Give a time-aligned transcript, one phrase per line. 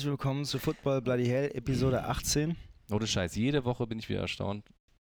[0.00, 2.56] herzlich willkommen zu Football Bloody Hell, Episode 18.
[2.90, 4.64] Ohne Scheiß, jede Woche bin ich wieder erstaunt,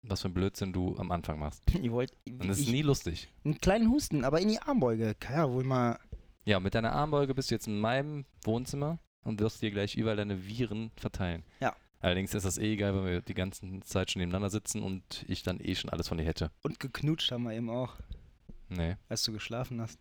[0.00, 1.62] was für ein Blödsinn du am Anfang machst.
[1.82, 3.28] Ihr wollt Und das ist ich, nie lustig.
[3.44, 5.14] einen kleinen Husten, aber in die Armbeuge.
[5.20, 5.98] Kann ja wohl mal.
[6.46, 10.16] Ja, mit deiner Armbeuge bist du jetzt in meinem Wohnzimmer und wirst dir gleich überall
[10.16, 11.44] deine Viren verteilen.
[11.60, 11.76] Ja.
[11.98, 15.42] Allerdings ist das eh egal, wenn wir die ganze Zeit schon nebeneinander sitzen und ich
[15.42, 16.52] dann eh schon alles von dir hätte.
[16.62, 17.96] Und geknutscht haben wir eben auch,
[18.70, 20.00] Nee, als du geschlafen hast.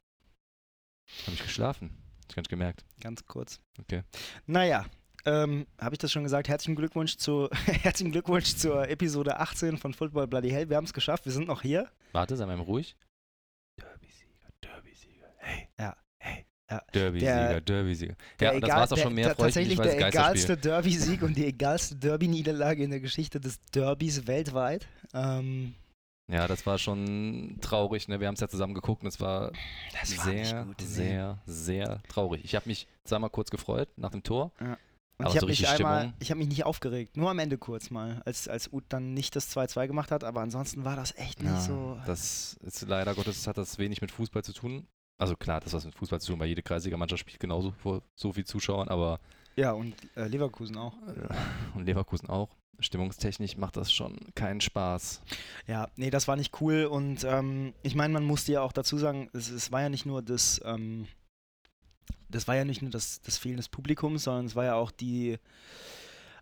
[1.27, 1.97] hab ich geschlafen.
[2.29, 2.85] Ich nicht gemerkt.
[3.01, 3.59] Ganz kurz.
[3.79, 4.03] Okay.
[4.45, 4.85] Naja,
[5.25, 6.47] ähm, habe ich das schon gesagt?
[6.47, 10.69] Herzlichen Glückwunsch, zu, herzlichen Glückwunsch zur Episode 18 von Football Bloody Hell.
[10.69, 11.89] Wir haben es geschafft, wir sind noch hier.
[12.13, 12.95] Warte, sei mal ruhig.
[13.77, 15.27] Derby-Sieger, Derby-Sieger.
[15.37, 15.67] Hey.
[15.79, 15.95] Ja.
[16.19, 16.45] Hey.
[16.69, 16.81] Ja.
[16.93, 18.15] Derby-Sieger, Der- Derby-Sieger.
[18.39, 19.25] Der Ja, und das egal- war's auch schon mehr.
[19.27, 24.27] der, Tatsächlich es der egalste Derby-Sieg und die egalste Derby-Niederlage in der Geschichte des Derbys
[24.27, 24.87] weltweit.
[25.13, 25.73] Ähm,
[26.29, 28.07] Ja, das war schon traurig.
[28.07, 28.19] Ne?
[28.19, 29.51] Wir haben es ja zusammen geguckt und es war,
[29.99, 30.75] das war sehr, gut.
[30.79, 30.85] nee.
[30.85, 32.43] sehr, sehr traurig.
[32.45, 34.51] Ich habe mich zweimal kurz gefreut nach dem Tor.
[34.59, 34.67] Und
[35.25, 36.13] Aber ich habe so mich einmal, Stimmung?
[36.19, 39.35] ich habe mich nicht aufgeregt, nur am Ende kurz mal, als, als Uth dann nicht
[39.35, 41.97] das 2-2 gemacht hat, aber ansonsten war das echt nicht Ja, so.
[42.05, 44.87] Das ist leider Gottes hat das wenig mit Fußball zu tun.
[45.17, 48.31] Also klar, das was mit Fußball zu tun, weil jede Kreisliga-Mannschaft spielt genauso vor so
[48.31, 49.19] viel Zuschauern, aber
[49.57, 50.93] Ja, und äh, Leverkusen auch.
[51.75, 52.55] und Leverkusen auch.
[52.79, 55.21] Stimmungstechnisch macht das schon keinen Spaß.
[55.67, 58.97] Ja, nee, das war nicht cool und ähm, ich meine, man musste ja auch dazu
[58.97, 61.07] sagen, es, es war ja nicht nur das, ähm,
[62.29, 64.91] das war ja nicht nur das, das Fehlen des Publikums, sondern es war ja auch
[64.91, 65.37] die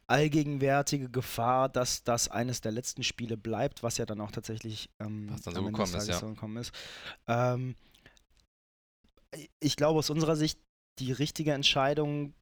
[0.08, 5.30] allgegenwärtige Gefahr, dass das eines der letzten Spiele bleibt, was ja dann auch tatsächlich ähm,
[5.31, 6.19] Was dann so gekommen ist, ja.
[6.19, 6.71] so gekommen ist.
[7.27, 7.75] Ähm,
[9.59, 10.59] ich glaube aus unserer Sicht
[10.99, 12.33] die richtige Entscheidung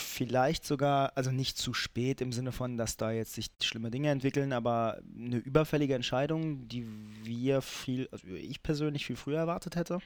[0.00, 4.10] vielleicht sogar, also nicht zu spät im Sinne von, dass da jetzt sich schlimme Dinge
[4.10, 6.86] entwickeln, aber eine überfällige Entscheidung, die
[7.24, 9.98] wir viel, also ich persönlich viel früher erwartet hätte.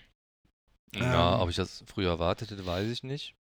[0.95, 1.41] Ja, Ähm.
[1.41, 3.35] ob ich das früher erwartet hätte, weiß ich nicht.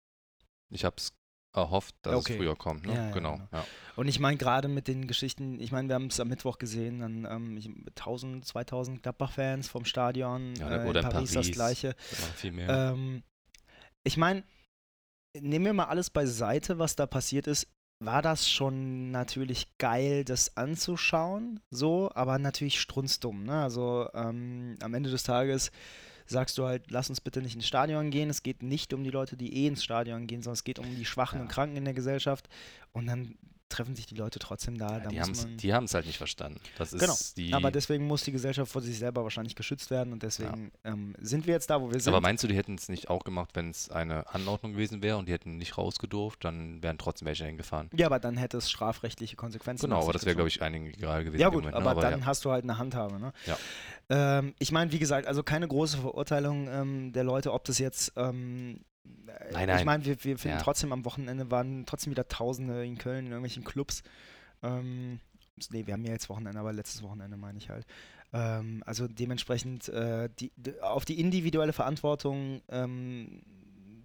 [0.71, 1.13] Ich habe es
[1.53, 2.35] erhofft, dass Okay.
[2.35, 2.87] es früher kommt.
[2.87, 2.95] Ne?
[2.95, 3.35] Ja, ja, genau.
[3.37, 3.49] genau.
[3.53, 3.65] Ja.
[3.97, 7.01] Und ich meine gerade mit den Geschichten, ich meine, wir haben es am Mittwoch gesehen,
[7.01, 7.69] dann ähm, ich,
[7.99, 11.51] 1000, 2000 Gladbach-Fans vom Stadion, Ja, äh, in in Paris, das Paris.
[11.51, 11.97] gleiche.
[12.11, 12.93] Das war viel mehr.
[12.93, 13.25] Ähm,
[14.05, 14.45] ich meine,
[15.39, 17.67] nehmen wir mal alles beiseite, was da passiert ist.
[18.03, 23.45] War das schon natürlich geil, das anzuschauen, so, aber natürlich strunzdumm.
[23.45, 23.63] Ne?
[23.63, 25.71] Also ähm, am Ende des Tages
[26.25, 28.31] sagst du halt, lass uns bitte nicht ins Stadion gehen.
[28.31, 30.97] Es geht nicht um die Leute, die eh ins Stadion gehen, sondern es geht um
[30.97, 31.43] die Schwachen Ja.
[31.43, 32.49] und Kranken in der Gesellschaft.
[32.93, 33.35] Und dann
[33.71, 34.99] treffen sich die Leute trotzdem da.
[34.99, 36.61] Ja, da die haben es halt nicht verstanden.
[36.77, 37.01] Das ist
[37.37, 41.15] Genau, aber deswegen muss die Gesellschaft vor sich selber wahrscheinlich geschützt werden und deswegen ähm,
[41.19, 42.13] sind wir jetzt da, wo wir sind.
[42.13, 45.17] aber meinst du, die hätten es nicht auch gemacht, wenn es eine Anordnung gewesen wäre
[45.17, 47.89] und die hätten nicht rausgedurft, dann wären trotzdem welche hingefahren?
[47.95, 49.87] Ja, aber dann hätte es strafrechtliche Konsequenzen.
[49.87, 51.41] Genau, aber das wäre, glaube ich, einigen egal gewesen.
[51.41, 52.11] Ja gut, Moment, aber, ne?
[52.11, 52.27] dann ja.
[52.27, 53.19] hast du halt eine Handhabe.
[53.21, 53.33] Ne?
[53.47, 53.59] Ja.
[54.11, 58.13] Ähm, ich meine, wie gesagt, also keine große Verurteilung ähm, der Leute, ob das jetzt.
[59.05, 59.87] Ähm, äh, Nein, Ich nein.
[59.87, 60.63] meine, wir, wir finden Ja.
[60.63, 64.03] trotzdem am Wochenende waren trotzdem wieder Tausende in Köln in irgendwelchen Clubs.
[64.63, 65.21] Ähm,
[65.71, 67.87] nee, wir haben ja jetzt Wochenende, aber letztes Wochenende meine ich halt.
[68.33, 70.53] Ähm, also dementsprechend äh, die,
[70.83, 73.43] auf die individuelle Verantwortung ähm,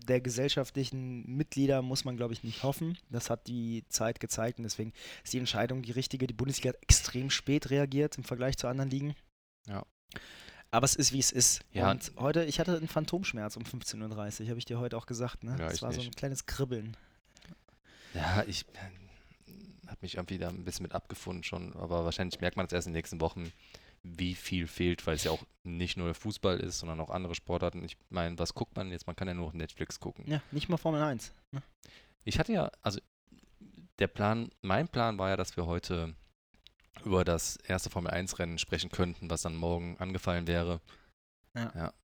[0.07, 2.97] der gesellschaftlichen Mitglieder muss man, glaube ich, nicht hoffen.
[3.09, 6.28] Das hat die Zeit gezeigt und deswegen ist die Entscheidung die richtige.
[6.28, 9.16] Die Bundesliga hat extrem spät reagiert im Vergleich zu anderen Ligen.
[9.67, 9.84] Ja.
[10.75, 11.61] Aber es ist, wie es ist.
[11.71, 11.89] Ja.
[11.89, 15.45] Und heute, ich hatte einen Phantomschmerz um 15.30 Uhr, habe ich dir heute auch gesagt.
[15.45, 15.51] Ne?
[15.57, 16.17] Ja, das war so ein nicht.
[16.17, 16.97] kleines Kribbeln.
[18.13, 18.65] Ja, ich
[19.87, 22.87] habe mich irgendwie da ein bisschen mit abgefunden schon, aber wahrscheinlich merkt man es erst
[22.87, 23.53] in den nächsten Wochen,
[24.03, 27.81] wie viel fehlt, weil es ja auch nicht nur Fußball ist, sondern auch andere Sportarten.
[27.85, 29.07] Ich meine, was guckt man jetzt?
[29.07, 30.25] Man kann ja nur Netflix gucken.
[30.27, 31.31] Ja, nicht mal Formel 1.
[31.51, 31.63] Ne?
[32.25, 32.99] Ich hatte ja, also
[33.99, 36.15] der Plan, mein Plan war ja, dass wir heute
[37.05, 40.81] über das erste Formel 1 Rennen sprechen könnten, was dann morgen angefallen wäre.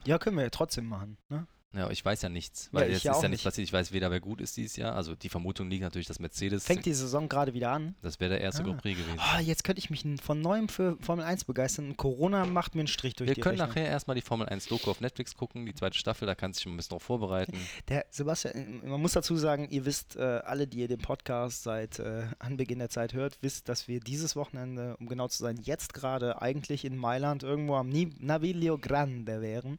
[0.05, 1.17] Ja, können wir ja trotzdem machen.
[1.29, 1.45] Ne?
[1.73, 3.51] Ja, ich weiß ja nichts, Ja, weil ich jetzt ja ist ja nichts nicht.
[3.51, 3.67] passiert.
[3.67, 4.93] Ich weiß weder, wer gut ist dieses Jahr.
[4.93, 7.95] Also die Vermutung liegt natürlich, dass Mercedes, Fängt die Saison gerade wieder an.
[8.01, 8.65] das wäre der erste Ah.
[8.65, 9.17] Grand Prix gewesen.
[9.19, 11.95] Ah, jetzt könnte ich mich von neuem für Formel 1 begeistern.
[11.95, 13.69] Corona macht mir einen Strich durch Wir die können Rechnung.
[13.75, 16.63] nachher erstmal die Formel 1 Doku auf Netflix gucken, die zweite Staffel, da kannst du
[16.65, 17.57] dich ein bisschen drauf vorbereiten.
[17.87, 21.99] Der Sebastian, man muss dazu sagen, ihr wisst, äh, alle, die ihr den Podcast seit
[21.99, 25.93] äh, Anbeginn der Zeit hört, wisst, dass wir dieses Wochenende, um genau zu sein, jetzt
[25.93, 27.89] gerade eigentlich in Mailand irgendwo am
[28.19, 29.77] Naviglio Grande wären,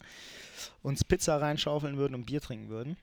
[0.82, 2.96] uns Pizza reinschaufeln würden und Bier trinken würden.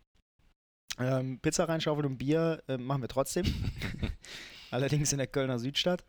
[0.98, 3.46] Ähm, Pizza reinschaufeln und Bier äh, machen wir trotzdem.
[4.72, 6.04] Allerdings in der Kölner Südstadt.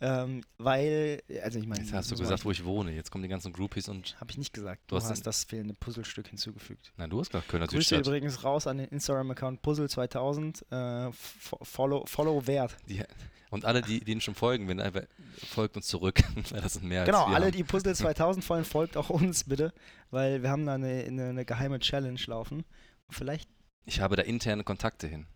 [0.00, 2.92] Ähm, weil, also ich meine, Jetzt hast du gesagt, wo ich wohne.
[2.92, 4.14] Jetzt kommen die ganzen Groupies und.
[4.20, 4.82] Habe ich nicht gesagt.
[4.88, 6.92] Du hast hast das fehlende Puzzlestück hinzugefügt.
[6.98, 8.06] Nein, du hast gesagt Kölner Grüße Südstadt.
[8.06, 10.62] übrigens raus an den Instagram-Account Puzzle2000.
[11.08, 12.76] Äh, fo- follow, follow wert.
[12.88, 13.02] Die,
[13.50, 15.02] und alle, die denen schon folgen, wenn einfach
[15.48, 16.20] folgt uns zurück,
[16.50, 17.52] das sind mehr Genau, als wir alle, haben.
[17.52, 19.72] die Puzzle2000 folgen, folgt auch uns bitte,
[20.10, 22.64] weil wir haben da eine, eine, eine geheime Challenge laufen.
[23.08, 23.48] Vielleicht,
[23.86, 25.26] Ich habe da interne Kontakte hin.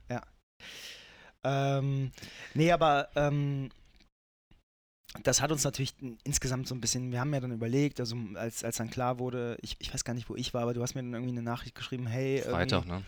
[1.42, 2.10] Ähm,
[2.52, 3.70] nee, aber ähm,
[5.22, 8.62] das hat uns natürlich insgesamt so ein bisschen, wir haben ja dann überlegt, also als,
[8.62, 10.94] als dann klar wurde, ich, ich weiß gar nicht, wo ich war, aber du hast
[10.94, 12.42] mir dann irgendwie eine Nachricht geschrieben, hey.
[12.42, 13.02] Freitag, ne?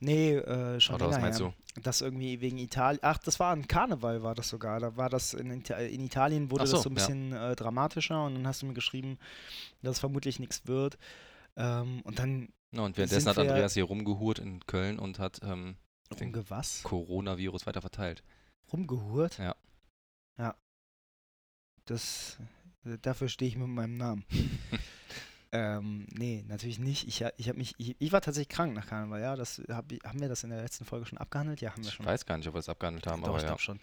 [0.00, 1.54] Nee, äh, schon Oder was länger meinst her.
[1.82, 5.34] Das irgendwie wegen Italien, ach, das war ein Karneval war das sogar, da war das
[5.34, 6.96] in, Ita- in Italien wurde so, das so ein ja.
[6.96, 9.18] bisschen äh, dramatischer und dann hast du mir geschrieben,
[9.82, 10.98] dass es vermutlich nichts wird.
[11.56, 15.76] Ähm, und dann Ja, und währenddessen hat Andreas hier rumgehurt in Köln und hat ähm,
[16.20, 16.82] den rumge was?
[16.84, 18.22] Coronavirus weiter verteilt.
[18.72, 19.38] Rumgehurt?
[19.38, 19.56] Ja.
[20.38, 20.54] Ja.
[21.88, 22.36] Das,
[22.84, 24.24] äh, dafür stehe ich mit meinem Namen.
[25.50, 27.08] ähm, nee, natürlich nicht.
[27.08, 29.34] Ich, ich, mich, ich, ich war tatsächlich krank nach Karneval, ja.
[29.36, 31.60] Das, hab, ich- haben wir das in der letzten Folge schon abgehandelt?
[31.62, 32.04] Ja, haben wir Ich schon.
[32.06, 33.48] weiß gar nicht, ob wir es abgehandelt haben, Doch, aber ich ja.
[33.48, 33.80] glaube schon.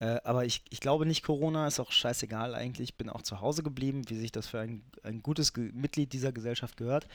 [0.00, 2.90] Äh, aber ich, ich glaube nicht Corona, ist auch scheißegal eigentlich.
[2.90, 6.12] Ich bin auch zu Hause geblieben, wie sich das für ein, ein gutes Ge Mitglied
[6.12, 7.06] dieser Gesellschaft gehört.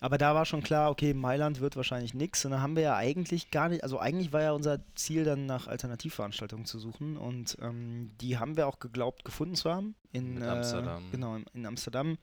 [0.00, 2.44] Aber da war schon klar, okay, Mailand wird wahrscheinlich nichts.
[2.44, 5.46] Und da haben wir ja eigentlich gar nicht, also eigentlich war ja unser Ziel dann
[5.46, 7.16] nach Alternativveranstaltungen zu suchen.
[7.16, 9.96] Und ähm, die haben wir auch geglaubt gefunden zu haben.
[10.12, 11.02] In äh, Amsterdam.
[11.10, 12.16] Genau, in, in Amsterdam.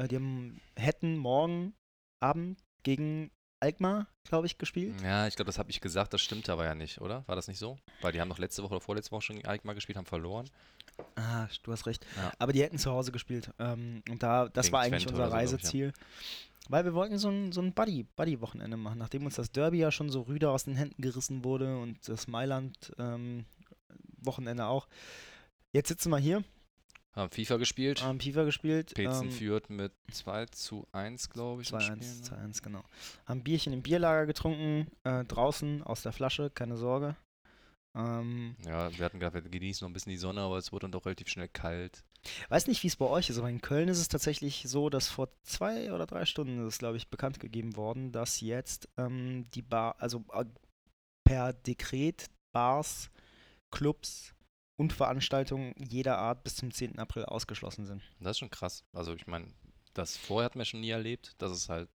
[0.00, 1.74] Äh, die haben, hätten morgen
[2.20, 3.30] Abend gegen
[3.62, 4.98] Alkmaar, glaube ich, gespielt.
[5.02, 7.28] Ja, ich glaube, das habe ich gesagt, das stimmte aber ja nicht, oder?
[7.28, 7.78] War das nicht so?
[8.00, 10.48] Weil die haben doch letzte Woche oder vorletzte Woche schon gegen Alkmaar gespielt, haben verloren.
[11.16, 12.06] Ah, du hast recht.
[12.16, 12.32] Ja.
[12.38, 13.50] Aber die hätten zu Hause gespielt.
[13.58, 15.56] Ähm, und da, das Gegen war eigentlich Twente unser so, glaub ich, ja.
[15.56, 15.92] Reiseziel.
[16.68, 19.90] Weil wir wollten so ein, so ein Buddy, Buddy-Wochenende machen, nachdem uns das Derby ja
[19.90, 24.88] schon so rüde aus den Händen gerissen wurde und das Mailand-Wochenende auch.
[25.72, 26.44] Jetzt sitzen wir hier,
[27.12, 28.02] Haben FIFA gespielt.
[28.02, 28.94] haben FIFA gespielt.
[28.94, 31.72] Pezen ähm, führt mit 2 zu 1, glaube ich.
[31.72, 32.48] im 2-1, Spiel, ne?
[32.52, 32.84] 2-1, genau.
[33.26, 37.16] Haben Bierchen im Bierlager getrunken, äh, draußen aus der Flasche, keine Sorge.
[37.96, 40.84] Ähm, Ja, wir hatten gedacht, wir genießen noch ein bisschen die Sonne, aber es wurde
[40.84, 42.04] dann doch relativ schnell kalt.
[42.48, 45.08] Weiß nicht, wie es bei euch ist, aber in Köln ist es tatsächlich so, dass
[45.08, 49.62] vor zwei oder drei Stunden ist, glaube ich, bekannt gegeben worden, dass jetzt ähm, die
[49.62, 50.44] Bar, also äh,
[51.24, 53.10] per Dekret Bars,
[53.72, 54.34] Clubs
[54.80, 56.98] und Veranstaltungen jeder Art bis zum 10.
[56.98, 58.02] April ausgeschlossen sind.
[58.18, 58.82] Das ist schon krass.
[58.94, 59.46] Also ich meine,
[59.92, 61.90] das vorher hat man schon nie erlebt, dass es halt,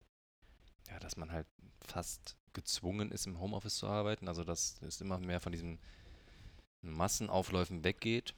[0.91, 1.47] ja, dass man halt
[1.81, 4.29] fast gezwungen ist, im Homeoffice zu arbeiten.
[4.29, 5.79] Also dass es immer mehr von diesen
[6.83, 8.35] Massenaufläufen weggeht.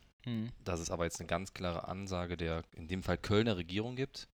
[0.63, 4.29] Dass es aber jetzt eine ganz klare Ansage der, in dem Fall Kölner Regierung gibt.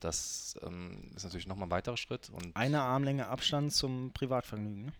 [0.00, 2.28] Das ähm, ist natürlich nochmal ein weiterer Schritt.
[2.30, 4.86] Und Eine Armlänge Abstand zum Privatvergnügen.
[4.86, 4.92] Ne?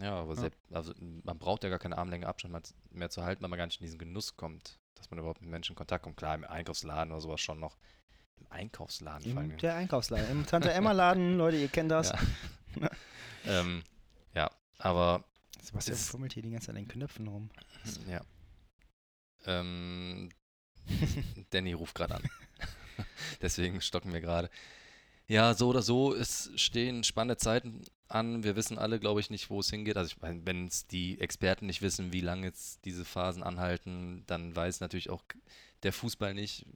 [0.00, 0.40] Ja, aber Ja.
[0.40, 3.58] Selbst, also, man braucht ja gar keine Armlänge Abstand mehr- mehr zu halten, weil man
[3.58, 6.16] gar nicht in diesen Genuss kommt, dass man überhaupt mit Menschen in Kontakt kommt.
[6.16, 7.76] Klar, im Einkaufsladen oder sowas schon noch.
[8.38, 9.30] Im Einkaufsladen.
[9.36, 10.30] Im, der Einkaufsladen.
[10.30, 12.12] Im Tante-Emma-Laden, Leute, ihr kennt das.
[12.80, 12.88] Ja.
[13.46, 13.82] ähm,
[14.34, 14.48] ja,
[14.78, 15.24] aber
[15.60, 17.50] Sebastian Es- fummelt hier die ganze Zeit an den Knöpfen rum.
[18.08, 18.20] ja.
[19.44, 20.30] Ähm,
[21.50, 22.22] Danny ruft gerade an.
[23.42, 24.50] Deswegen stocken wir gerade.
[25.26, 28.42] Ja, so oder so, es stehen spannende Zeiten an.
[28.44, 29.96] Wir wissen alle, glaube ich, nicht, wo es hingeht.
[29.96, 34.24] Also ich meine, wenn es die Experten nicht wissen, wie lange jetzt diese Phasen anhalten,
[34.26, 35.22] dann weiß natürlich auch
[35.82, 36.66] der Fußball nicht.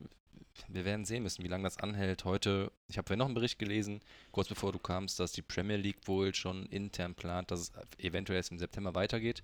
[0.69, 2.25] Wir werden sehen müssen, wie lange das anhält.
[2.25, 5.77] Heute, ich habe vorhin noch einen Bericht gelesen, kurz bevor du kamst, dass die Premier
[5.77, 9.43] League wohl schon intern plant, dass es eventuell erst im September weitergeht.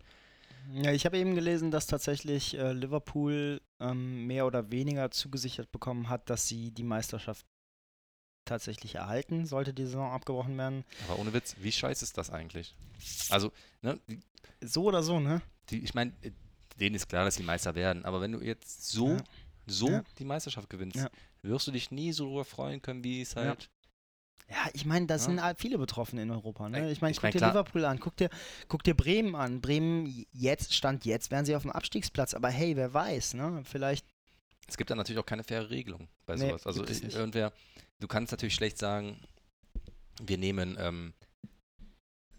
[0.72, 6.08] Ja, ich habe eben gelesen, dass tatsächlich äh, Liverpool ähm, mehr oder weniger zugesichert bekommen
[6.08, 7.44] hat, dass sie die Meisterschaft
[8.50, 10.84] tatsächlich erhalten, sollte die Saison abgebrochen werden.
[11.08, 12.74] Aber ohne Witz, wie scheiße ist das eigentlich?
[13.30, 13.52] Also,
[13.82, 13.98] ne,
[14.60, 15.40] So oder so, ne?
[15.70, 16.12] die, ich meine,
[16.78, 19.16] denen ist klar, dass sie Meister werden, aber wenn du jetzt so, Ja.
[19.66, 20.02] so Ja.
[20.18, 21.08] die Meisterschaft gewinnst, Ja.
[21.42, 23.70] wirst du dich nie so darüber freuen können, wie es halt.
[24.48, 25.18] Ja, ich meine, da Ja.
[25.18, 26.68] sind halt viele betroffen in Europa.
[26.68, 26.90] Ne?
[26.90, 27.50] Ich- meine, ich guck mein, dir klar.
[27.52, 28.28] Liverpool an, guck dir,
[28.66, 29.60] guck dir Bremen an.
[29.60, 32.34] Bremen jetzt, Stand jetzt, wären sie auf dem Abstiegsplatz.
[32.34, 33.62] Aber hey, wer weiß, ne?
[33.64, 34.04] Vielleicht,
[34.70, 36.66] Es gibt dann natürlich auch keine faire Regelung bei Nee, sowas.
[36.66, 37.14] Also äh, nicht.
[37.14, 37.52] irgendwer,
[37.98, 39.20] du kannst natürlich schlecht sagen,
[40.22, 41.12] wir nehmen, ähm,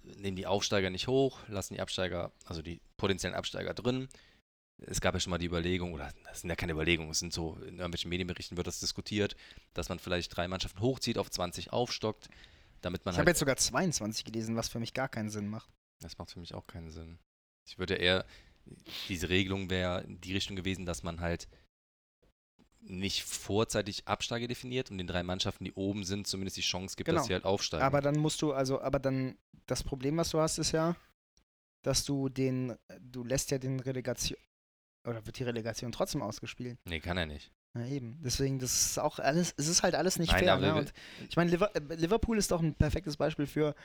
[0.03, 4.07] nehmen die Aufsteiger nicht hoch, lassen die Absteiger, also die potenziellen Absteiger drin.
[4.77, 7.33] Es gab ja schon mal die Überlegung, oder das sind ja keine Überlegungen, es sind
[7.33, 9.35] so, in irgendwelchen Medienberichten wird das diskutiert,
[9.73, 12.29] dass man vielleicht drei Mannschaften hochzieht, auf 20 aufstockt,
[12.79, 15.49] damit man ich halt habe jetzt sogar 22 gelesen, was für mich gar keinen Sinn
[15.49, 15.69] macht.
[15.99, 17.19] Das macht für mich auch keinen Sinn.
[17.67, 18.25] Ich würde eher,
[19.09, 21.47] diese Regelung wäre in die Richtung gewesen, dass man halt
[22.81, 27.07] nicht vorzeitig Absteige definiert und den drei Mannschaften, die oben sind, zumindest die Chance gibt,
[27.07, 27.19] Genau.
[27.19, 27.83] dass sie halt aufsteigen.
[27.83, 30.95] Aber dann musst du, also, aber dann, das Problem, was du hast, ist ja,
[31.83, 34.39] dass du den, du lässt ja den Relegation,
[35.05, 36.79] oder wird die Relegation trotzdem ausgespielt?
[36.85, 37.51] nee, kann er nicht.
[37.73, 38.19] Na eben.
[38.21, 40.57] Deswegen, das ist auch alles, es ist halt alles nicht Nein, fair.
[40.57, 40.75] Ne?
[40.75, 40.93] Und
[41.29, 43.75] ich meine, äh, Liverpool ist doch ein perfektes Beispiel für,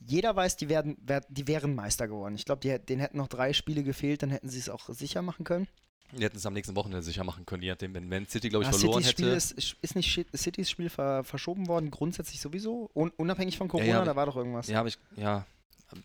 [0.00, 2.34] jeder weiß, die, werden, wer, die wären Meister geworden.
[2.34, 5.44] Ich glaube, denen hätten noch drei Spiele gefehlt, dann hätten sie es auch sicher machen
[5.44, 5.68] können.
[6.12, 8.64] Die hätten es am nächsten Wochenende sicher machen können, je nachdem, wenn Man City, glaube
[8.64, 9.36] ich, Ah, verloren Citys Spiel hätte.
[9.36, 14.04] ist, ist nicht Citys Spiel ver, verschoben worden, grundsätzlich sowieso, un, unabhängig von Corona, ja,
[14.04, 14.66] da war doch irgendwas.
[14.68, 15.46] Ja, aber ich, ja,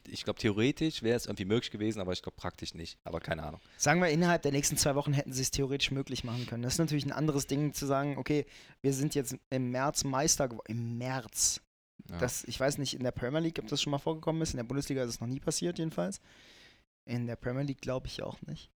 [0.09, 2.97] Ich glaube, theoretisch wäre es irgendwie möglich gewesen, aber ich glaube praktisch nicht.
[3.03, 3.62] Aber keine Ahnung.
[3.77, 6.63] Sagen wir, innerhalb der nächsten zwei Wochen hätten sie es theoretisch möglich machen können.
[6.63, 8.45] Das ist natürlich ein anderes Ding zu sagen, okay,
[8.81, 10.65] wir sind jetzt im März Meister geworden.
[10.69, 11.62] Im März.
[12.09, 12.17] Ja.
[12.17, 14.53] Das, ich weiß nicht, in der Premier League, ob das schon mal vorgekommen ist.
[14.53, 16.19] In der Bundesliga ist es noch nie passiert, jedenfalls.
[17.05, 18.71] In der Premier League glaube ich auch nicht.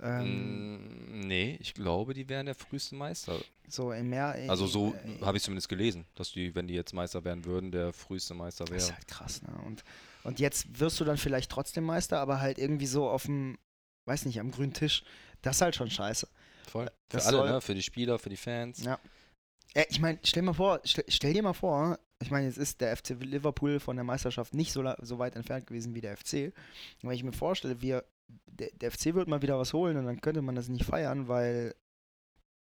[0.00, 0.78] Ähm,
[1.22, 3.36] Mm, nee, ich glaube, die wären der früheste Meister.
[3.68, 4.48] so im März.
[4.48, 7.92] Also so habe ich zumindest gelesen, dass die, wenn die jetzt Meister werden würden, der
[7.92, 8.96] früheste Meister Das ist wäre.
[8.96, 9.54] halt krass, ne?
[9.66, 9.84] Und,
[10.24, 13.58] und jetzt wirst du dann vielleicht trotzdem Meister, aber halt irgendwie so auf dem,
[14.06, 15.02] weiß nicht, am grünen Tisch.
[15.42, 16.28] Das ist halt schon scheiße.
[16.70, 16.86] Voll.
[16.86, 17.60] Für Das alle, soll- ne?
[17.60, 18.82] Für die Spieler, für die Fans.
[18.84, 18.98] Ja.
[19.74, 22.80] Äh, ich meine, stell mal vor, stell, stell dir mal vor, ich meine, jetzt ist
[22.80, 26.52] der FC Liverpool von der Meisterschaft nicht so, so weit entfernt gewesen wie der FC.
[27.02, 28.04] Und wenn ich mir vorstelle, wir,
[28.46, 31.28] der, der FC wird mal wieder was holen und dann könnte man das nicht feiern,
[31.28, 31.74] weil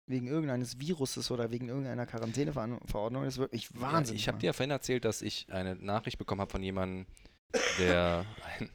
[0.07, 4.17] wegen irgendeines Viruses oder wegen irgendeiner Quarantäneverordnung ist wirklich Wahnsinn.
[4.17, 7.07] Ja, ich habe dir ja vorhin erzählt, dass ich eine Nachricht bekommen habe von jemandem,
[7.79, 8.25] der
[8.59, 8.71] ein,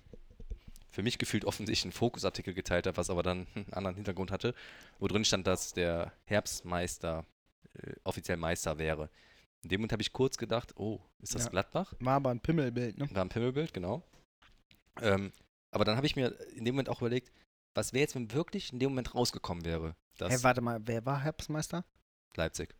[0.91, 4.53] für mich gefühlt offensichtlich einen Fokusartikel geteilt hat, was aber dann einen anderen Hintergrund hatte,
[4.99, 7.25] wo drin stand, dass der Herbstmeister
[7.73, 9.09] äh, offiziell Meister wäre.
[9.63, 11.49] In dem Moment habe ich kurz gedacht, oh, ist das Ja.
[11.49, 11.93] Gladbach?
[11.99, 13.07] War aber ein Pimmelbild, ne?
[13.11, 14.03] War ein Pimmelbild, genau.
[15.01, 15.31] Ähm,
[15.73, 17.31] aber dann habe ich mir in dem Moment auch überlegt,
[17.75, 21.05] was wäre jetzt, wenn wirklich in dem Moment rausgekommen wäre, dass Hey, warte mal, wer
[21.05, 21.83] war Herbstmeister?
[22.35, 22.75] Leipzig.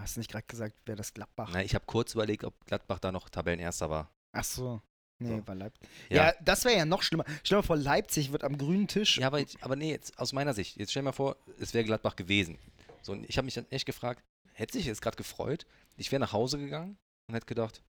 [0.00, 1.50] Hast du nicht gerade gesagt, wer das Gladbach?
[1.52, 4.10] Na, ich habe kurz überlegt, ob Gladbach da noch Tabellenerster war.
[4.32, 4.80] Ach so.
[5.18, 5.46] Nee, So.
[5.46, 5.88] war Leipzig.
[6.08, 6.26] Ja.
[6.28, 7.24] Ja, das wäre ja noch schlimmer.
[7.44, 9.18] Stell dir mal vor, Leipzig wird am grünen Tisch.
[9.18, 11.74] Ja, aber, jetzt, aber nee, jetzt aus meiner Sicht, jetzt stell dir mal vor, es
[11.74, 12.58] wäre Gladbach gewesen.
[13.02, 16.20] So, und ich habe mich dann echt gefragt, hätte sich jetzt gerade gefreut, ich wäre
[16.20, 17.82] nach Hause gegangen und hätte gedacht,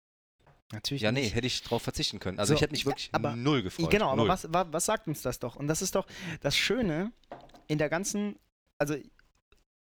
[0.72, 1.36] Natürlich ja, nee, nicht.
[1.36, 2.40] hätte ich drauf verzichten können.
[2.40, 3.90] Also So, ich hätte mich wirklich aber- null gefreut.
[3.90, 4.28] Genau, aber null.
[4.30, 5.56] was, wa, was sagt uns das doch?
[5.58, 6.08] Und das ist doch
[6.42, 7.12] das Schöne
[7.68, 8.38] in der ganzen,
[8.78, 8.96] also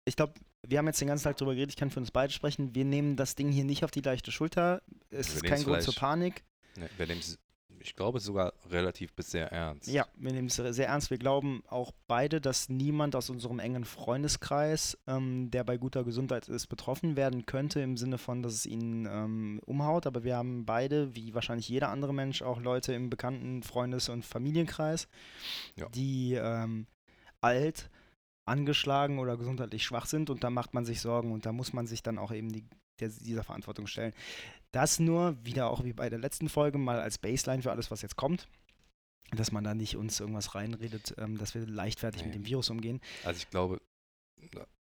[0.05, 0.35] ich glaube,
[0.67, 2.85] wir haben jetzt den ganzen Tag drüber geredet, ich kann für uns beide sprechen, wir
[2.85, 4.83] nehmen das Ding hier nicht auf die leichte Schulter.
[5.11, 6.43] Es Wir ist kein Grund zur Panik.
[6.77, 7.39] Nee, wir nehmen's-
[7.83, 9.89] ich glaube sogar relativ bis sehr ernst.
[9.89, 11.11] Ja, wir nehmen es sehr ernst.
[11.11, 16.49] Wir glauben auch beide, dass niemand aus unserem engen Freundeskreis, ähm, der bei guter Gesundheit
[16.49, 20.07] ist, betroffen werden könnte, im Sinne von, dass es ihn ähm, umhaut.
[20.07, 24.25] Aber wir haben beide, wie wahrscheinlich jeder andere Mensch, auch Leute im bekannten Freundes- und
[24.25, 25.09] Familienkreis,
[25.77, 25.89] Ja.
[25.91, 26.87] die ähm,
[27.41, 27.91] alt,
[28.45, 30.31] angeschlagen oder gesundheitlich schwach sind.
[30.31, 32.65] Und da macht man sich Sorgen und da muss man sich dann auch eben die,
[33.01, 34.13] der, dieser Verantwortung stellen.
[34.73, 38.03] Das nur, wieder auch wie bei der letzten Folge, mal als Baseline für alles, was
[38.03, 38.49] jetzt kommt.
[39.31, 42.29] Dass man da nicht uns irgendwas reinredet, ähm, dass wir leichtfertig Nee.
[42.29, 43.01] mit dem Virus umgehen.
[43.25, 43.81] Also ich glaube,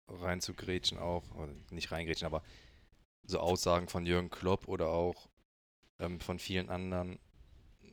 [0.07, 1.23] rein zu grätschen auch,
[1.69, 2.43] nicht reingrätschen, aber
[3.23, 5.27] so Aussagen von Jürgen Klopp oder auch
[5.99, 7.19] ähm, von vielen anderen,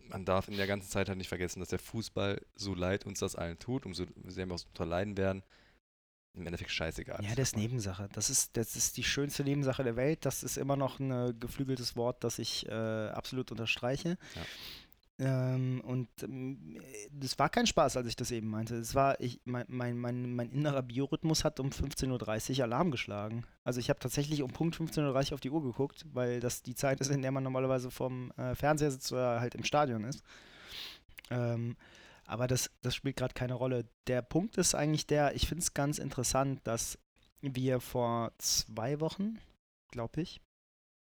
[0.08, 3.18] man darf in der ganzen Zeit halt nicht vergessen, dass der Fußball, so leid uns
[3.18, 5.42] das allen tut, umso sehr wir uns darunter leiden werden,
[6.34, 7.22] im Endeffekt scheißegal.
[7.22, 8.08] Ja, das ist Nebensache.
[8.12, 10.24] Das ist, das ist die schönste Nebensache der Welt.
[10.24, 14.18] Das ist immer noch ein geflügeltes Wort, das ich äh, absolut unterstreiche.
[15.16, 16.80] Ähm, und ähm,
[17.12, 18.74] das war kein Spaß, als ich das eben meinte.
[18.74, 23.44] Es war, ich, mein, mein, mein, mein innerer Biorhythmus hat um 15.30 Uhr Alarm geschlagen.
[23.62, 26.74] Also ich habe tatsächlich um Punkt 15.30 Uhr auf die Uhr geguckt, weil das die
[26.74, 30.24] Zeit ist, in der man normalerweise vorm äh, Fernseher sitzt oder halt im Stadion ist.
[31.30, 31.76] Ähm,
[32.26, 33.86] aber das, das spielt gerade keine Rolle.
[34.06, 36.98] Der Punkt ist eigentlich der, ich finde es ganz interessant, dass
[37.40, 39.38] wir vor zwei Wochen,
[39.90, 40.40] glaube ich,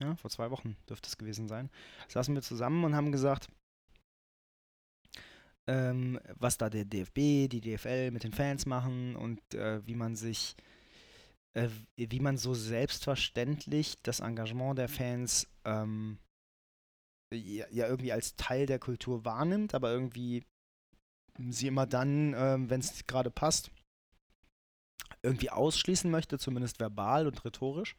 [0.01, 1.69] ja, vor zwei Wochen dürfte es gewesen sein,
[2.07, 3.49] saßen wir zusammen und haben gesagt,
[5.67, 10.15] ähm, was da der DFB, die DFL mit den Fans machen und äh, wie man
[10.15, 10.55] sich,
[11.53, 16.17] äh, wie man so selbstverständlich das Engagement der Fans ähm,
[17.31, 20.43] ja, ja irgendwie als Teil der Kultur wahrnimmt, aber irgendwie
[21.50, 23.72] sie immer dann, ähm, wenn es gerade passt,
[25.22, 27.96] irgendwie ausschließen möchte, zumindest verbal und rhetorisch.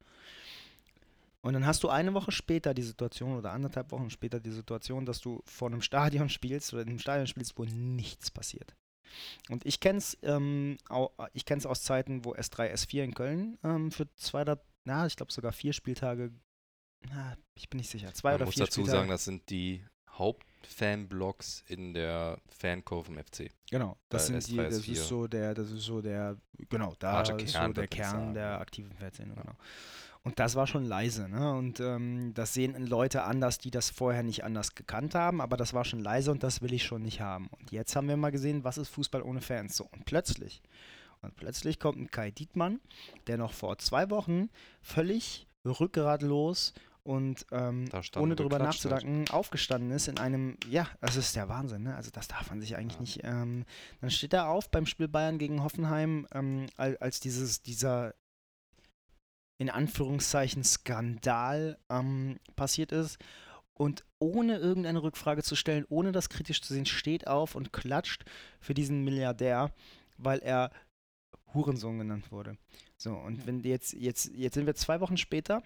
[1.42, 5.06] Und dann hast du eine Woche später die Situation oder anderthalb Wochen später die Situation,
[5.06, 8.74] dass du vor einem Stadion spielst oder in einem Stadion spielst, wo nichts passiert.
[9.48, 10.76] Und ich kenne es ähm,
[11.32, 15.16] ich kenn's aus Zeiten, wo S3, S4 in Köln ähm, für zwei oder, na, ich
[15.16, 16.30] glaube sogar vier Spieltage,
[17.08, 18.98] na, ich bin nicht sicher, zwei Man oder muss vier dazu Spieltage.
[18.98, 19.84] sagen, das sind die
[20.60, 23.50] Hauptfanblocks in der Fankurve vom FC.
[23.70, 24.92] Genau, das Bei sind die, S3, das S4.
[24.92, 26.36] ist so der, das ist so der,
[26.68, 29.54] genau, da ist so Kern, der würde ich Kern der aktiven Fanszene, genau.
[30.22, 31.54] Und das war schon leise, ne?
[31.54, 35.72] Und ähm, das sehen Leute anders, die das vorher nicht anders gekannt haben, aber das
[35.72, 37.48] war schon leise und das will ich schon nicht haben.
[37.58, 39.76] Und jetzt haben wir mal gesehen, was ist Fußball ohne Fans?
[39.78, 40.60] So, und plötzlich,
[41.22, 42.80] und plötzlich kommt ein Kai Dietmann,
[43.28, 44.50] der noch vor zwei Wochen
[44.82, 48.62] völlig rückgratlos und ähm, ohne drüber hat.
[48.62, 51.96] nachzudenken, aufgestanden ist in einem, ja, das ist der Wahnsinn, ne?
[51.96, 53.00] Also das darf man sich eigentlich Ja.
[53.00, 53.20] nicht.
[53.24, 53.64] Ähm,
[54.00, 58.14] dann steht er auf beim Spiel Bayern gegen Hoffenheim, ähm, al- als dieses, dieser
[59.58, 63.18] in Anführungszeichen Skandal ähm, passiert ist
[63.74, 68.24] und ohne irgendeine Rückfrage zu stellen, ohne das kritisch zu sehen, steht auf und klatscht
[68.60, 69.70] für diesen Milliardär,
[70.16, 70.70] weil er
[71.52, 72.56] Hurensohn genannt wurde.
[72.96, 75.62] So, und wenn jetzt, jetzt, jetzt sind wir zwei Wochen später,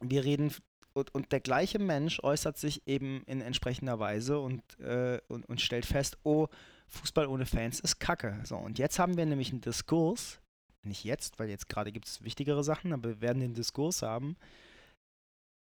[0.00, 0.52] wir reden
[0.92, 5.60] und, und der gleiche Mensch äußert sich eben in entsprechender Weise und, äh, und, und
[5.60, 6.48] stellt fest, oh,
[6.88, 8.40] Fußball ohne Fans ist Kacke.
[8.44, 10.40] So, und jetzt haben wir nämlich einen Diskurs,
[10.82, 14.36] nicht jetzt, weil jetzt gerade gibt es wichtigere Sachen, aber wir werden den Diskurs haben,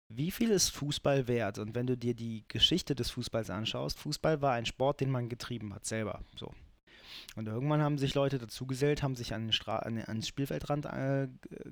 [0.07, 1.57] wie viel ist Fußball wert?
[1.57, 5.29] Und wenn du dir die Geschichte des Fußballs anschaust, Fußball war ein Sport, den man
[5.29, 6.21] getrieben hat, selber.
[6.35, 6.53] So.
[7.35, 11.27] Und irgendwann haben sich Leute dazugesellt, haben sich an den, Stra an ans Spielfeldrand äh,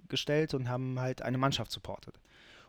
[0.07, 2.19] gestellt und haben halt eine Mannschaft supportet.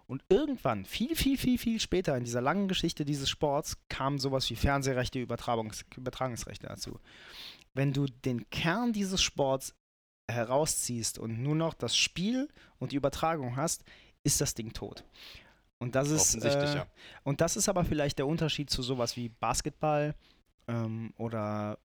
[0.07, 4.49] Und irgendwann, viel, viel, viel, viel später in dieser langen Geschichte dieses Sports, kam sowas
[4.51, 7.01] wie Fernsehrechte, Übertragungs Übertragungsrechte dazu.
[7.73, 9.75] Wenn du den Kern dieses Sports
[10.31, 13.85] herausziehst und nur noch das Spiel und die Übertragung hast,
[14.23, 15.05] ist das Ding tot.
[15.79, 16.87] Und das ist äh, ja.
[17.25, 20.15] und das ist aber vielleicht der Unterschied zu sowas wie Basketball
[20.67, 21.79] ähm, oder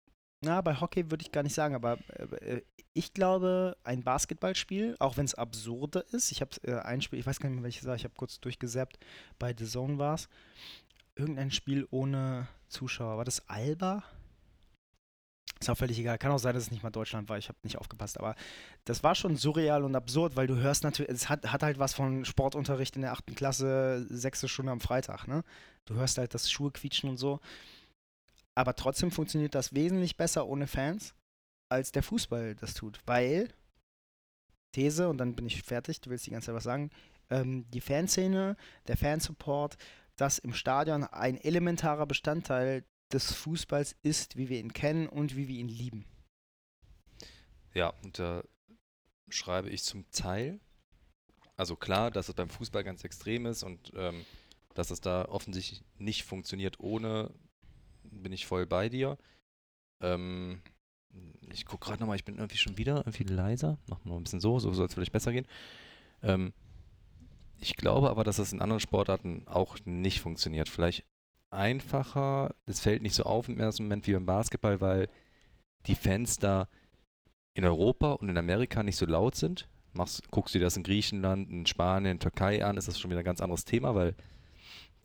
[0.42, 1.98] na, bei Hockey würde ich gar nicht sagen, aber
[2.40, 2.62] äh,
[2.92, 7.26] ich glaube, ein Basketballspiel, auch wenn es absurde ist, ich habe äh, ein Spiel, ich
[7.26, 8.98] weiß gar nicht mehr welches war, ich habe kurz durchgesäppt,
[9.38, 10.28] bei The Zone war es,
[11.14, 13.16] irgendein Spiel ohne Zuschauer.
[13.16, 14.02] War das Alba?
[15.58, 16.18] Ist auch völlig egal.
[16.18, 17.38] Kann auch sein, dass es nicht mal Deutschland war.
[17.38, 18.18] Ich habe nicht aufgepasst.
[18.18, 18.34] Aber
[18.84, 21.94] das war schon surreal und absurd, weil du hörst natürlich, es hat, hat halt was
[21.94, 25.26] von Sportunterricht in der achten Klasse, sechste Stunde am Freitag.
[25.26, 25.44] Ne?
[25.86, 27.40] Du hörst halt das Schuhe quietschen und so.
[28.56, 31.14] Aber trotzdem funktioniert das wesentlich besser ohne Fans,
[31.68, 32.98] als der Fußball das tut.
[33.06, 33.52] Weil,
[34.72, 36.90] These, und dann bin ich fertig, du willst die ganze Zeit was sagen,
[37.28, 38.56] ähm, die Fanszene,
[38.88, 39.76] der Fansupport,
[40.16, 45.48] das im Stadion ein elementarer Bestandteil des Fußballs ist, wie wir ihn kennen und wie
[45.48, 46.06] wir ihn lieben.
[47.74, 48.42] Ja, und da
[49.28, 50.60] schreibe ich zum Teil,
[51.56, 54.24] also klar, dass es beim Fußball ganz extrem ist und ähm,
[54.72, 57.34] dass es da offensichtlich nicht funktioniert ohne
[58.22, 59.18] bin ich voll bei dir.
[60.00, 60.60] Ähm,
[61.50, 63.78] ich gucke gerade nochmal, ich bin irgendwie schon wieder irgendwie leiser.
[63.88, 65.46] Machen wir noch ein bisschen so, so soll es vielleicht besser gehen.
[66.22, 66.52] Ähm,
[67.58, 70.68] ich glaube aber, dass das in anderen Sportarten auch nicht funktioniert.
[70.68, 71.04] Vielleicht
[71.50, 75.08] einfacher, es fällt nicht so auf im ersten Moment wie beim Basketball, weil
[75.86, 76.68] die Fans da
[77.54, 79.68] in Europa und in Amerika nicht so laut sind.
[79.92, 83.10] Machst, guckst du dir das in Griechenland, in Spanien, in Türkei an, ist das schon
[83.10, 84.14] wieder ein ganz anderes Thema, weil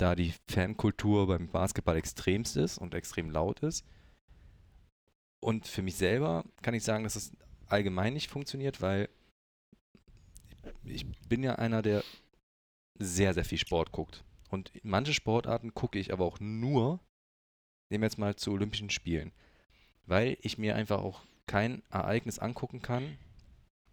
[0.02, 3.86] da die Fankultur beim Basketball extremst ist und extrem laut ist.
[5.44, 7.32] Und für mich selber kann ich sagen, dass es
[7.68, 9.10] allgemein nicht funktioniert, weil
[10.84, 12.04] ich bin ja einer, der
[13.00, 14.24] sehr, sehr viel Sport guckt.
[14.50, 17.00] Und manche Sportarten gucke ich aber auch nur,
[17.90, 19.32] nehmen wir jetzt mal zu Olympischen Spielen,
[20.06, 23.18] weil ich mir einfach auch kein Ereignis angucken kann,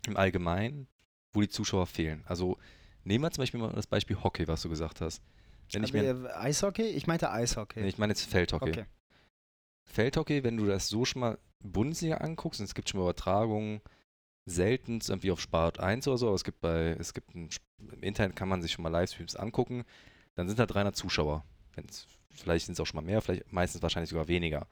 [0.06, 0.88] im Allgemeinen,
[1.32, 2.24] wo die Zuschauer fehlen.
[2.26, 2.58] Also
[3.04, 5.22] nehmen wir zum Beispiel mal das Beispiel Hockey, was du gesagt hast.
[5.72, 6.82] Wenn ich mir, äh, Eishockey?
[6.82, 7.80] Ich meinte Eishockey.
[7.80, 8.70] Nee, ich meine jetzt Feldhockey.
[8.70, 8.84] Okay.
[9.84, 13.80] Feldhockey, wenn du das so schon mal Bundesliga anguckst, und es gibt schon mal Übertragungen,
[14.46, 17.48] selten irgendwie auf Sport 1 oder so, aber es gibt bei, es gibt ein,
[17.92, 19.84] im Internet kann man sich schon mal Livestreams angucken,
[20.34, 21.44] dann sind da 300 Zuschauer.
[21.74, 24.66] Wenn's, vielleicht sind es auch schon mal mehr, vielleicht meistens wahrscheinlich sogar weniger.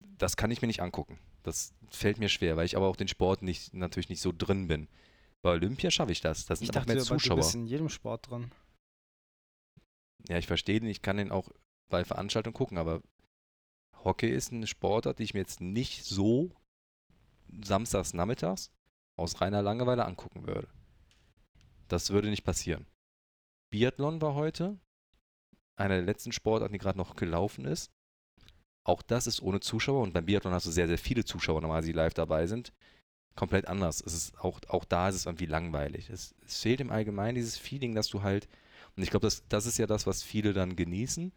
[0.00, 1.18] Das kann ich mir nicht angucken.
[1.42, 4.68] Das fällt mir schwer, weil ich aber auch den Sport nicht, natürlich nicht so drin
[4.68, 4.88] bin.
[5.42, 6.46] Bei Olympia schaffe ich das.
[6.46, 7.36] Das sind ich dachte, mehr Zuschauer.
[7.36, 8.50] Du bist in jedem Sport drin.
[10.28, 11.48] Ja, ich verstehe den, ich kann den auch
[11.88, 13.02] bei Veranstaltungen gucken, aber
[14.04, 16.52] Hockey ist eine Sportart, die ich mir jetzt nicht so
[17.62, 18.70] samstags nachmittags
[19.16, 20.68] aus reiner Langeweile angucken würde.
[21.88, 22.86] Das würde nicht passieren.
[23.70, 24.78] Biathlon war heute
[25.76, 27.90] einer der letzten Sportarten, die gerade noch gelaufen ist.
[28.84, 31.88] Auch das ist ohne Zuschauer und beim Biathlon hast du sehr, sehr viele Zuschauer normalerweise,
[31.88, 32.72] die live dabei sind.
[33.34, 34.02] Komplett anders.
[34.04, 36.10] Es ist auch, auch da ist es irgendwie langweilig.
[36.10, 38.48] Es, es fehlt im Allgemeinen dieses Feeling, dass du halt
[38.98, 41.32] und ich glaube, das, das ist ja das, was viele dann genießen,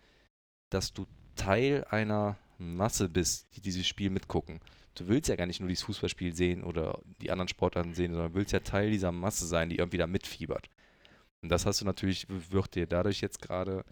[0.72, 4.60] dass du Teil einer Masse bist, die dieses Spiel mitgucken.
[4.96, 8.34] Du willst ja gar nicht nur dieses Fußballspiel sehen oder die anderen Sportarten sehen, sondern
[8.34, 10.70] willst ja Teil dieser Masse sein, die irgendwie da mitfiebert.
[11.44, 13.86] Und das hast du natürlich, wird dir dadurch jetzt gerade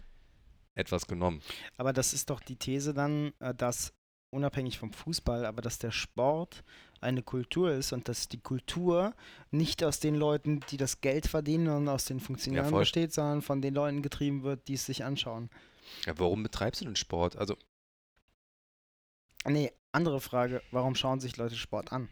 [0.74, 1.40] etwas genommen.
[1.76, 3.92] Aber das ist doch die These dann, äh, dass
[4.30, 6.64] unabhängig vom Fußball, aber dass der Sport
[7.00, 9.14] eine Kultur ist und dass die Kultur
[9.50, 13.42] nicht aus den Leuten, die das Geld verdienen und aus den Funktionären ja, besteht, sondern
[13.42, 15.50] von den Leuten getrieben wird, die es sich anschauen.
[16.06, 17.36] Ja, warum betreibst du denn Sport?
[17.36, 17.56] Also.
[19.46, 20.62] Nee, andere Frage.
[20.70, 22.08] Warum schauen sich Leute Sport an?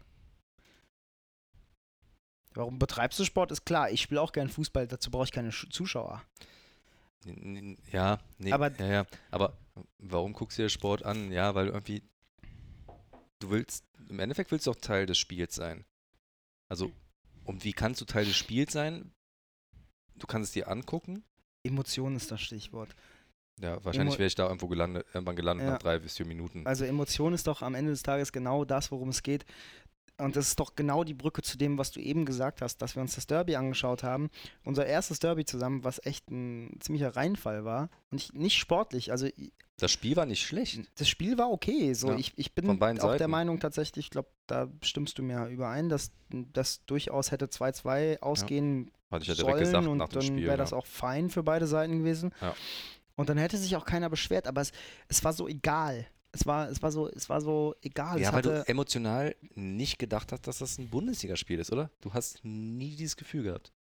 [2.53, 3.51] Warum betreibst du Sport?
[3.51, 6.23] Ist klar, ich spiele auch gern Fußball, dazu brauche ich keine Zuschauer.
[7.91, 9.05] Ja, nee, aber, ja, ja.
[9.29, 9.57] aber
[9.99, 11.31] warum guckst du dir Sport an?
[11.31, 12.01] Ja, weil irgendwie
[13.39, 15.85] du willst, im Endeffekt willst du auch Teil des Spiels sein.
[16.67, 16.91] Also,
[17.45, 19.11] und wie kannst du Teil des Spiels sein?
[20.15, 21.23] Du kannst es dir angucken,
[21.63, 22.95] Emotion ist das Stichwort.
[23.59, 25.73] Ja, wahrscheinlich wäre ich da irgendwo gelandet, irgendwann gelandet Ja.
[25.73, 26.65] nach drei bis vier Minuten.
[26.65, 29.45] Also Emotion ist doch am Ende des Tages genau das, worum es geht.
[30.19, 32.95] Und das ist doch genau die Brücke zu dem, was du eben gesagt hast, dass
[32.95, 34.29] wir uns das Derby angeschaut haben.
[34.63, 37.89] Unser erstes Derby zusammen, was echt ein ziemlicher Reinfall war.
[38.11, 39.11] Und ich, nicht sportlich.
[39.11, 39.27] Also
[39.77, 40.81] Das Spiel war nicht schlecht.
[40.97, 41.93] das Spiel war okay.
[41.93, 43.31] So, Ja, ich, ich bin auch der Seiten.
[43.31, 48.91] Meinung tatsächlich, ich glaube, da stimmst du mir überein, dass das durchaus hätte 2-2 ausgehen
[49.09, 50.77] Hatte ich ja direkt sollen gesagt und nach dem dann wäre das ja.
[50.77, 52.31] auch fein für beide Seiten gewesen.
[52.41, 52.53] Ja.
[53.15, 54.71] Und dann hätte sich auch keiner beschwert, aber es,
[55.07, 56.07] es war so egal.
[56.31, 58.19] Es war, es war so, es war so egal.
[58.19, 61.89] Ja, weil hatte, du emotional nicht gedacht hast, dass das ein Bundesligaspiel ist, oder?
[62.01, 63.73] Du hast nie dieses Gefühl gehabt.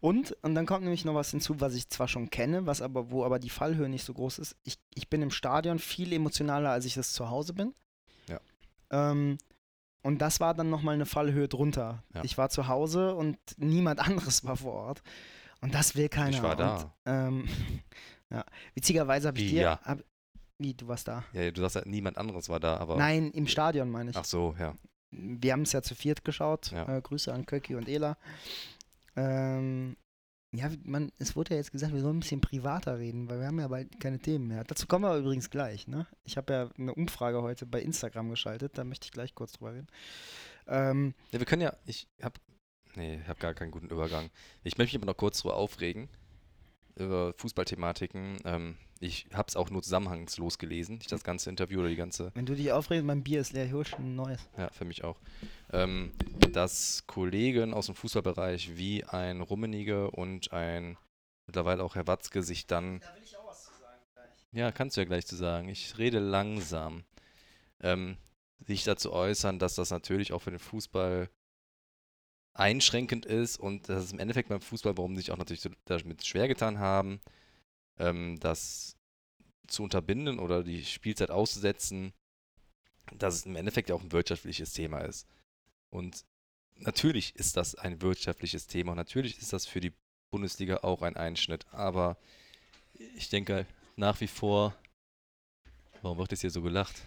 [0.00, 3.10] und, und dann kommt nämlich noch was hinzu, was ich zwar schon kenne, was aber,
[3.10, 4.56] wo aber die Fallhöhe nicht so groß ist.
[4.64, 7.74] Ich, ich bin im Stadion viel emotionaler, als ich das zu Hause bin.
[8.28, 8.40] Ja.
[8.90, 9.38] Ähm,
[10.02, 12.04] und das war dann nochmal eine Fallhöhe drunter.
[12.14, 12.22] Ja.
[12.24, 15.02] Ich war zu Hause und niemand anderes war vor Ort.
[15.60, 16.36] Und das will keiner.
[16.36, 16.94] Ich war und, da.
[17.06, 17.48] Ähm,
[18.30, 18.44] ja.
[18.74, 19.62] Witzigerweise habe ich dir.
[19.62, 19.80] ja?
[19.82, 19.98] Hab,
[20.58, 21.24] wie, du warst da?
[21.32, 22.96] Ja, du sagst ja, niemand anderes war da, aber.
[22.96, 24.16] Nein, im Stadion meine ich.
[24.16, 24.74] Ach so, ja.
[25.10, 26.72] Wir haben es ja zu viert geschaut.
[26.72, 26.96] Ja.
[26.96, 28.18] Äh, Grüße an Köki und Ela.
[29.16, 29.96] Ähm,
[30.50, 33.46] ja, man, es wurde ja jetzt gesagt, wir sollen ein bisschen privater reden, weil wir
[33.46, 34.64] haben ja bald keine Themen mehr.
[34.64, 35.86] Dazu kommen wir übrigens gleich.
[35.86, 36.06] Ne?
[36.24, 39.74] Ich habe ja eine Umfrage heute bei Instagram geschaltet, da möchte ich gleich kurz drüber
[39.74, 39.88] reden.
[40.66, 41.38] Ähm, ja.
[41.38, 42.38] Wir können ja, ich hab.
[42.94, 44.30] Nee, ich habe gar keinen guten Übergang.
[44.64, 46.08] Ich möchte mich aber noch kurz drüber aufregen.
[46.96, 48.38] Über Fußballthematiken.
[48.44, 50.96] Ähm, ich habe es auch nur zusammenhangslos gelesen.
[50.96, 53.66] Nicht das ganze Interview oder die ganze wenn du dich aufregst, mein Bier ist leer,
[53.66, 54.40] ich hol schon ein neues.
[54.56, 55.16] Ja, für mich auch.
[55.72, 56.12] Ähm,
[56.52, 60.96] dass Kollegen aus dem Fußballbereich wie ein Rummenige und ein
[61.46, 63.00] mittlerweile auch Herr Watzke sich dann.
[63.00, 64.46] Da will ich auch was zu sagen gleich.
[64.52, 65.68] Ja, kannst du ja gleich zu sagen.
[65.68, 67.04] Ich rede langsam.
[67.80, 68.16] Ähm,
[68.66, 71.30] sich dazu äußern, dass das natürlich auch für den Fußball
[72.54, 75.70] einschränkend ist und dass es im Endeffekt beim Fußball, warum sie sich auch natürlich so
[75.84, 77.20] damit schwer getan haben,
[77.98, 78.96] ähm, das
[79.66, 82.12] zu unterbinden oder die Spielzeit auszusetzen,
[83.16, 85.26] dass es im Endeffekt ja auch ein wirtschaftliches Thema ist.
[85.90, 86.24] Und
[86.76, 89.92] natürlich ist das ein wirtschaftliches Thema und natürlich ist das für die
[90.30, 92.18] Bundesliga auch ein Einschnitt, aber
[92.94, 94.74] ich denke nach wie vor,
[96.02, 97.02] warum wird jetzt hier so gelacht?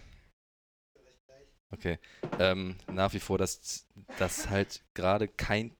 [1.70, 1.98] Okay,
[2.38, 3.86] ähm, nach wie vor, dass
[4.18, 5.74] das halt gerade kein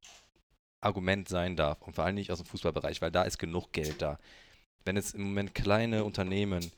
[0.81, 4.01] Argument sein darf und vor allem nicht aus dem Fußballbereich, weil da ist genug Geld
[4.01, 4.19] da.
[4.85, 6.71] Wenn jetzt im Moment kleine Unternehmen,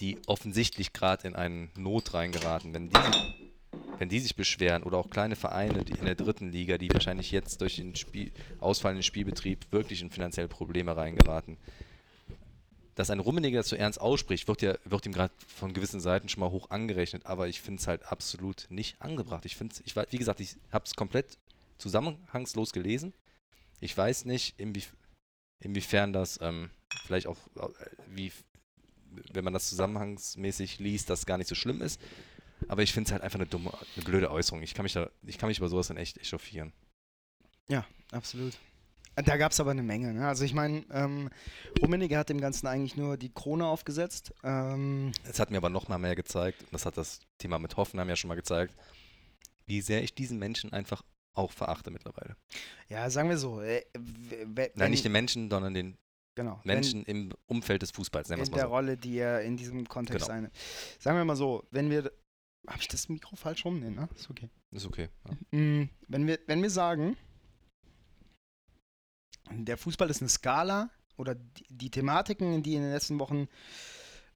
[0.00, 2.98] die offensichtlich gerade in eine Not reingeraten, wenn die,
[3.98, 7.30] wenn die sich beschweren oder auch kleine Vereine die in der dritten Liga, die wahrscheinlich
[7.30, 11.56] jetzt durch den Spiel, ausfallenden Spielbetrieb wirklich in finanzielle Probleme reingeraten,
[12.94, 16.28] dass ein Rummeniger das so ernst ausspricht, wird, ja, wird ihm gerade von gewissen Seiten
[16.28, 19.44] schon mal hoch angerechnet, aber ich finde es halt absolut nicht angebracht.
[19.46, 21.38] Ich finde ich, wie gesagt, ich habe es komplett
[21.78, 23.14] zusammenhangslos gelesen.
[23.80, 24.84] Ich weiß nicht, inwie,
[25.60, 26.70] inwiefern das ähm,
[27.04, 27.68] vielleicht auch, äh,
[28.08, 28.32] wie,
[29.32, 32.00] wenn man das zusammenhangsmäßig liest, das gar nicht so schlimm ist.
[32.68, 34.62] Aber ich finde es halt einfach eine dumme, eine blöde Äußerung.
[34.62, 36.72] Ich kann mich da, ich kann mich über sowas dann echt echauffieren.
[38.12, 38.58] Absolut.
[39.14, 40.12] Da gab es aber eine Menge.
[40.14, 40.26] Ne?
[40.26, 41.30] Also ich meine, ähm,
[41.80, 44.32] Rummenigge hat dem Ganzen eigentlich nur die Krone aufgesetzt.
[44.42, 47.76] Ähm, Es hat mir aber noch mal mehr gezeigt, und das hat das Thema mit
[47.76, 48.74] Hoffenheim ja schon mal gezeigt,
[49.66, 51.02] wie sehr ich diesen Menschen einfach
[51.34, 52.36] auch verachte mittlerweile.
[52.88, 53.60] ja, sagen wir so.
[53.62, 53.82] Äh,
[54.74, 55.96] Nein, nicht den Menschen, sondern den
[56.34, 58.74] genau, Menschen im Umfeld des Fußballs, nennen wir wenn, es in mal der so.
[58.74, 60.36] Rolle, die er in diesem Kontext Genau.
[60.36, 60.54] einnimmt.
[60.98, 62.10] Sagen wir mal so, wenn wir.
[62.68, 63.80] Habe ich das Mikro falsch rum?
[63.80, 64.08] Nee, ne?
[64.14, 64.48] Ist okay.
[64.70, 65.08] Ist okay.
[65.26, 65.58] Ja.
[65.58, 67.16] Mm, Wenn wir, wenn wir sagen,
[69.50, 73.48] der Fußball ist eine Skala oder die, die Thematiken, die in den letzten Wochen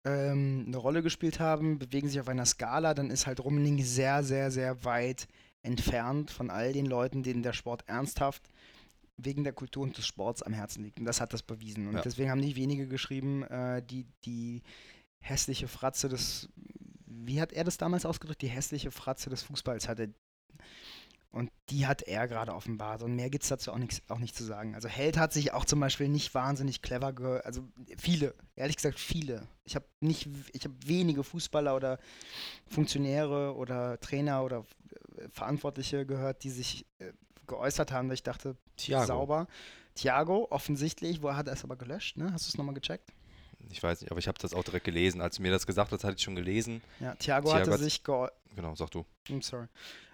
[0.05, 4.25] ähm, eine Rolle gespielt haben, bewegen sich auf einer Skala, dann ist halt Rummenigge sehr,
[4.25, 5.29] sehr, sehr weit
[5.63, 8.43] entfernt von all den Leuten, denen der Sport ernsthaft
[9.19, 10.99] wegen der Kultur und des Sports am Herzen liegt.
[10.99, 11.89] Und das hat das bewiesen.
[11.89, 12.03] Und Ja.
[12.03, 14.63] deswegen haben nicht wenige geschrieben, äh, die, die
[15.21, 16.49] hässliche Fratze des,
[17.07, 18.43] wie hat er das damals ausgedrückt?
[18.43, 20.13] Die hässliche Fratze des Fußballs hatte.
[21.31, 23.03] Und die hat er gerade offenbart.
[23.03, 24.75] Und mehr gibt es dazu auch, nix, auch nicht zu sagen.
[24.75, 27.41] Also Held hat sich auch zum Beispiel nicht wahnsinnig clever ge...
[27.41, 29.47] Also viele, ehrlich gesagt viele.
[29.65, 31.99] Ich habe nicht, ich habe wenige Fußballer oder
[32.69, 34.65] Funktionäre oder Trainer oder
[35.19, 37.13] äh, Verantwortliche gehört, die sich äh,
[37.47, 39.07] geäußert haben, dass ich dachte, Thiago.
[39.07, 39.47] sauber.
[39.95, 42.33] Thiago, offensichtlich, wo hat er es aber gelöscht, ne?
[42.33, 43.13] Hast du es nochmal gecheckt?
[43.71, 45.21] Ich weiß nicht, aber ich habe das auch direkt gelesen.
[45.21, 46.83] Als du mir das gesagt hast, hatte ich schon gelesen.
[47.01, 48.37] Ja, Thiago, Thiago hatte hat- sich geäußert.
[48.55, 49.05] Genau, sag du.
[49.29, 49.67] I'm sorry.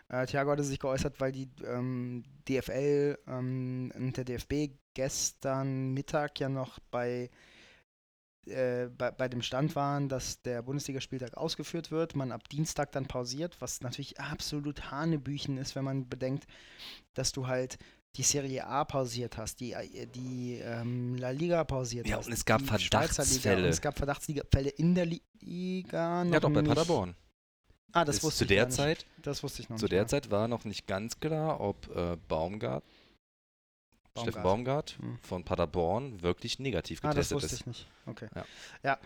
[0.08, 6.38] Äh, Thiago hatte sich geäußert, weil die ähm, DFL ähm, und der DFB gestern Mittag
[6.40, 7.30] ja noch bei,
[8.46, 13.06] äh, bei, bei dem Stand waren, dass der Bundesligaspieltag ausgeführt wird, man ab Dienstag dann
[13.06, 16.46] pausiert, was natürlich absolut Hanebüchen ist, wenn man bedenkt,
[17.14, 17.78] dass du halt
[18.16, 22.26] die Serie A pausiert hast, die, äh, die ähm, La Liga pausiert Ja, hast.
[22.26, 23.64] und es gab Verdachtsfälle.
[23.64, 26.24] Und es gab Verdachtsfälle in der Liga.
[26.24, 26.68] Noch Ja, doch, bei nicht.
[26.68, 27.14] Paderborn.
[27.94, 28.76] Ah, das Ist wusste zu ich der gar nicht.
[28.76, 29.92] Zeit, Das wusste ich noch zu nicht.
[29.92, 30.08] der mal.
[30.08, 32.84] Zeit war noch nicht ganz klar, ob äh, Baumgart,
[34.20, 35.18] Steffen Baumgart Hm.
[35.22, 37.60] von Paderborn wirklich negativ Ah, das getestet wusste ist.
[37.60, 37.86] ich nicht.
[38.06, 38.28] Okay.
[38.34, 38.44] Ja.
[38.82, 38.98] Ja,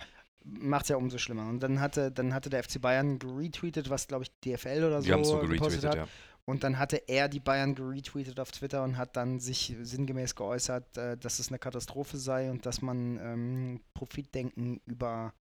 [0.44, 1.48] macht's ja umso schlimmer.
[1.48, 5.06] Und dann hatte, dann hatte der FC Bayern retweetet, was glaube ich DFL oder so,
[5.06, 5.96] Die haben so gepostet geretweetet, hat.
[5.96, 6.08] ja.
[6.48, 10.96] Und dann hatte er die Bayern geretweetet auf Twitter und hat dann sich sinngemäß geäußert,
[10.96, 15.32] äh, dass es eine Katastrophe sei und dass man ähm, Profitdenken über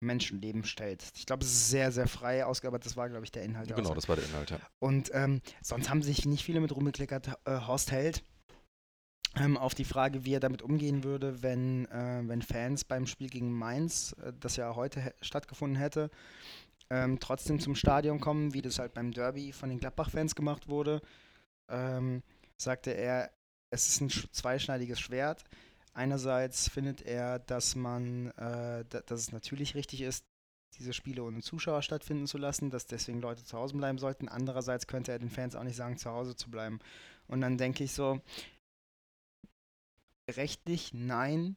[0.00, 1.04] Menschenleben stellt.
[1.16, 2.86] Ich glaube, es ist sehr, sehr frei ausgearbeitet.
[2.86, 3.68] Das war, glaube ich, der Inhalt.
[3.68, 3.94] Genau, Aussage.
[3.96, 4.58] das war der Inhalt, ja.
[4.78, 7.28] Und ähm, sonst haben sich nicht viele mit rumgeklickert.
[7.46, 8.22] Äh, Horst Held
[9.36, 13.28] ähm, auf die Frage, wie er damit umgehen würde, wenn, äh, wenn Fans beim Spiel
[13.28, 16.10] gegen Mainz, äh, das ja heute stattgefunden hätte,
[16.90, 21.00] ähm, trotzdem zum Stadion kommen, wie das halt beim Derby von den Gladbach-Fans gemacht wurde,
[21.68, 22.22] ähm,
[22.56, 23.30] sagte er,
[23.70, 25.44] es ist ein sch- zweischneidiges Schwert.
[25.94, 30.24] Einerseits findet er, dass man, äh, da, dass es natürlich richtig ist,
[30.78, 34.28] diese Spiele ohne Zuschauer stattfinden zu lassen, dass deswegen Leute zu Hause bleiben sollten.
[34.28, 36.80] Andererseits könnte er den Fans auch nicht sagen, zu Hause zu bleiben.
[37.28, 38.20] Und dann denke ich so,
[40.30, 41.56] rechtlich nein,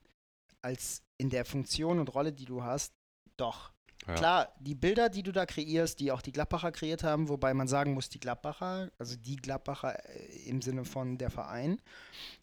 [0.62, 2.94] als in der Funktion und Rolle, die du hast,
[3.38, 3.72] doch.
[4.08, 4.14] Ja.
[4.16, 7.68] Klar, die Bilder, die du da kreierst, die auch die Gladbacher kreiert haben, wobei man
[7.68, 11.82] sagen muss, die Gladbacher, also die Gladbacher äh, im Sinne von der Verein,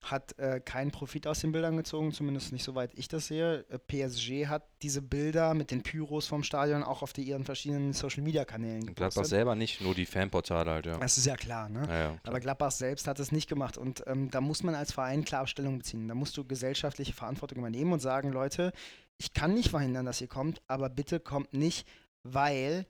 [0.02, 3.64] hat äh, keinen Profit aus den Bildern gezogen, zumindest nicht soweit ich das sehe.
[3.70, 7.94] Äh, PSG hat diese Bilder mit den Pyros vom Stadion auch auf die, ihren verschiedenen
[7.94, 10.98] Social-Media-Kanälen Und Gladbach selber nicht, nur die Fanportale halt, ja.
[10.98, 11.86] Das ist ja klar, ne?
[11.88, 14.92] ja, ja Aber Gladbach selbst hat es nicht gemacht und ähm, da muss man als
[14.92, 16.06] Verein klar Stellung beziehen.
[16.06, 18.72] Da musst du gesellschaftliche Verantwortung übernehmen und sagen, Leute,
[19.16, 21.88] ich kann nicht verhindern, dass ihr kommt, aber bitte kommt nicht,
[22.22, 22.86] weil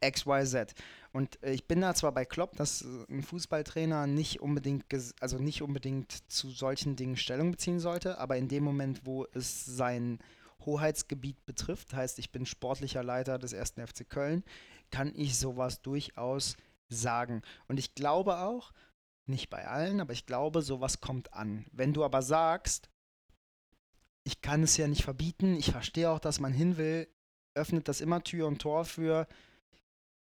[0.00, 0.74] XYZ.
[1.12, 4.84] Und äh, ich bin da zwar bei Klopp, dass äh, ein Fußballtrainer nicht unbedingt,
[5.20, 9.64] also nicht unbedingt zu solchen Dingen Stellung beziehen sollte, aber in dem Moment, wo es
[9.64, 10.20] sein
[10.66, 13.74] Hoheitsgebiet betrifft, heißt, ich bin sportlicher Leiter des 1.
[13.86, 14.44] FC Köln,
[14.90, 16.56] kann ich sowas durchaus
[16.88, 17.42] sagen.
[17.68, 18.72] Und ich glaube auch,
[19.26, 21.66] nicht bei allen, aber ich glaube, sowas kommt an.
[21.72, 22.90] Wenn du aber sagst,
[24.24, 27.08] ich kann es ja nicht verbieten, ich verstehe auch, dass man hin will,
[27.54, 29.26] öffnet das immer Tür und Tor für.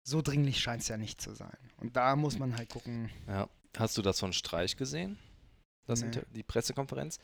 [0.04, 1.58] So dringlich scheint es ja nicht zu sein.
[1.76, 3.10] Und da muss man halt gucken.
[3.26, 3.48] Ja.
[3.76, 5.18] Hast du das von Streich gesehen?
[5.86, 6.10] Das Nee.
[6.34, 7.18] Die Pressekonferenz?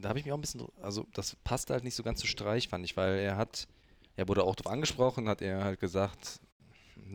[0.00, 2.26] Da habe ich mich auch ein bisschen, also das passt halt nicht so ganz zu
[2.26, 3.68] Streich, fand ich, weil er hat,
[4.16, 6.40] er wurde auch darauf angesprochen, hat er halt gesagt,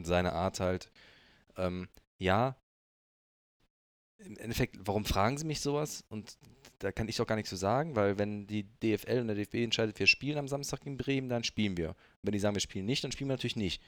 [0.04, 0.92] seine Art halt,
[1.58, 1.88] ähm,
[2.18, 2.56] ja,
[4.20, 6.04] im Endeffekt, warum fragen sie mich sowas?
[6.10, 6.38] Und
[6.80, 9.56] da kann ich doch gar nichts zu sagen, weil wenn die DFL und der DFB
[9.56, 11.90] entscheidet, wir spielen am Samstag in Bremen, dann spielen wir.
[11.90, 13.82] Und wenn die sagen, wir spielen nicht, dann spielen wir natürlich nicht.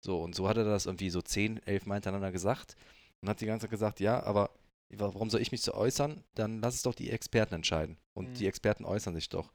[0.00, 2.76] So, und so hat er das irgendwie so zehn, elf Mal hintereinander gesagt
[3.20, 4.50] und hat die ganze Zeit gesagt, ja, aber
[4.90, 6.24] warum soll ich mich zu äußern?
[6.34, 7.98] Dann lass es doch die Experten entscheiden.
[8.14, 8.34] Und Mhm.
[8.34, 9.52] die Experten äußern sich doch.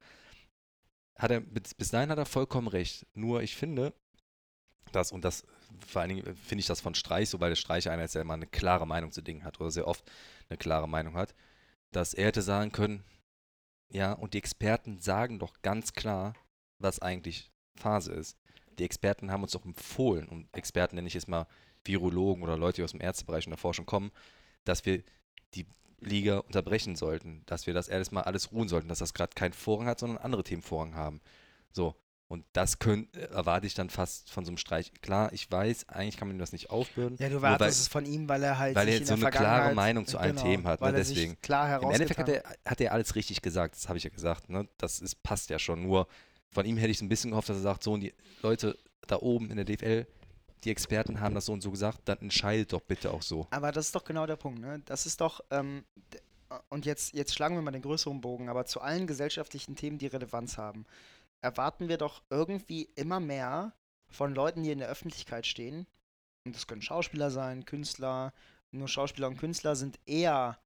[1.17, 3.05] Hat er, bis, bis dahin hat er vollkommen recht.
[3.13, 3.93] Nur ich finde,
[4.91, 5.43] dass, und das
[5.87, 8.21] vor allen Dingen finde ich das von Streich so, weil der Streich einer ist, der
[8.21, 10.09] immer eine klare Meinung zu Dingen hat oder sehr oft
[10.49, 11.33] eine klare Meinung hat,
[11.91, 13.03] dass er hätte sagen können,
[13.91, 16.35] ja, und die Experten sagen doch ganz klar,
[16.79, 18.37] was eigentlich Phase ist.
[18.79, 21.47] Die Experten haben uns doch empfohlen, und Experten nenne ich jetzt mal
[21.85, 24.11] Virologen oder Leute, die aus dem Ärztebereich und der Forschung kommen,
[24.63, 25.03] dass wir
[25.55, 25.65] die
[25.99, 29.87] Liga unterbrechen sollten, dass wir das erstmal alles ruhen sollten, dass das gerade keinen Vorrang
[29.87, 31.21] hat, sondern andere Themen Vorrang haben.
[31.71, 31.95] So.
[32.27, 34.91] Und das könnt, äh, erwarte ich dann fast von so einem Streich.
[35.01, 37.17] Klar, ich weiß, eigentlich kann man ihm das nicht aufbürden.
[37.19, 39.29] Ja, du nur wartest weil- es von ihm, weil er halt weil er so eine
[39.29, 41.31] klare Meinung zu allen genau, Themen hat, ne, weil er deswegen.
[41.31, 44.09] sich klar Im Endeffekt hat er, hat er alles richtig gesagt, das habe ich ja
[44.09, 44.49] gesagt.
[44.49, 44.67] Ne?
[44.77, 45.83] Das ist, passt ja schon.
[45.83, 46.07] Nur
[46.49, 48.79] von ihm hätte ich so ein bisschen gehofft, dass er sagt, so, und die Leute
[49.05, 50.07] da oben in der DFL,
[50.63, 53.47] die Experten haben das so und so gesagt, dann entscheidet doch bitte auch so.
[53.51, 54.81] Aber das ist doch genau der Punkt, ne?
[54.85, 55.83] Das ist doch, ähm,
[56.69, 60.07] und jetzt, jetzt schlagen wir mal den größeren Bogen, aber zu allen gesellschaftlichen Themen, die
[60.07, 60.85] Relevanz haben,
[61.41, 63.73] erwarten wir doch irgendwie immer mehr
[64.09, 65.87] von Leuten, die in der Öffentlichkeit stehen.
[66.45, 68.33] Und das können Schauspieler sein, Künstler.
[68.71, 70.57] Nur Schauspieler und Künstler sind eher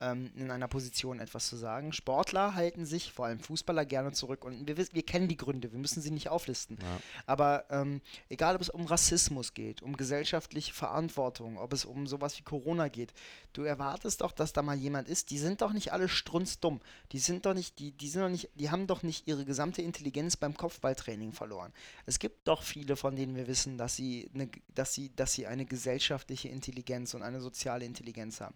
[0.00, 1.92] ähm, in einer Position, etwas zu sagen.
[1.92, 4.44] Sportler halten sich, vor allem Fußballer, gerne zurück.
[4.44, 6.78] Und wir, wir kennen die Gründe, wir müssen sie nicht auflisten.
[6.80, 7.00] Ja.
[7.26, 12.38] Aber ähm, egal, ob es um Rassismus geht, um gesellschaftliche Verantwortung, ob es um sowas
[12.38, 13.12] wie Corona geht,
[13.52, 15.30] du erwartest doch, dass da mal jemand ist.
[15.30, 16.80] Die sind doch nicht alle strunzdumm.
[17.12, 19.82] Die sind doch nicht, die, die sind doch nicht, die haben doch nicht ihre gesamte
[19.82, 21.72] Intelligenz beim Kopfballtraining verloren.
[22.06, 25.46] Es gibt doch viele, von denen wir wissen, dass sie, eine, dass sie, dass sie
[25.46, 28.54] eine gesellschaftliche Intelligenz und eine soziale Intelligenz haben.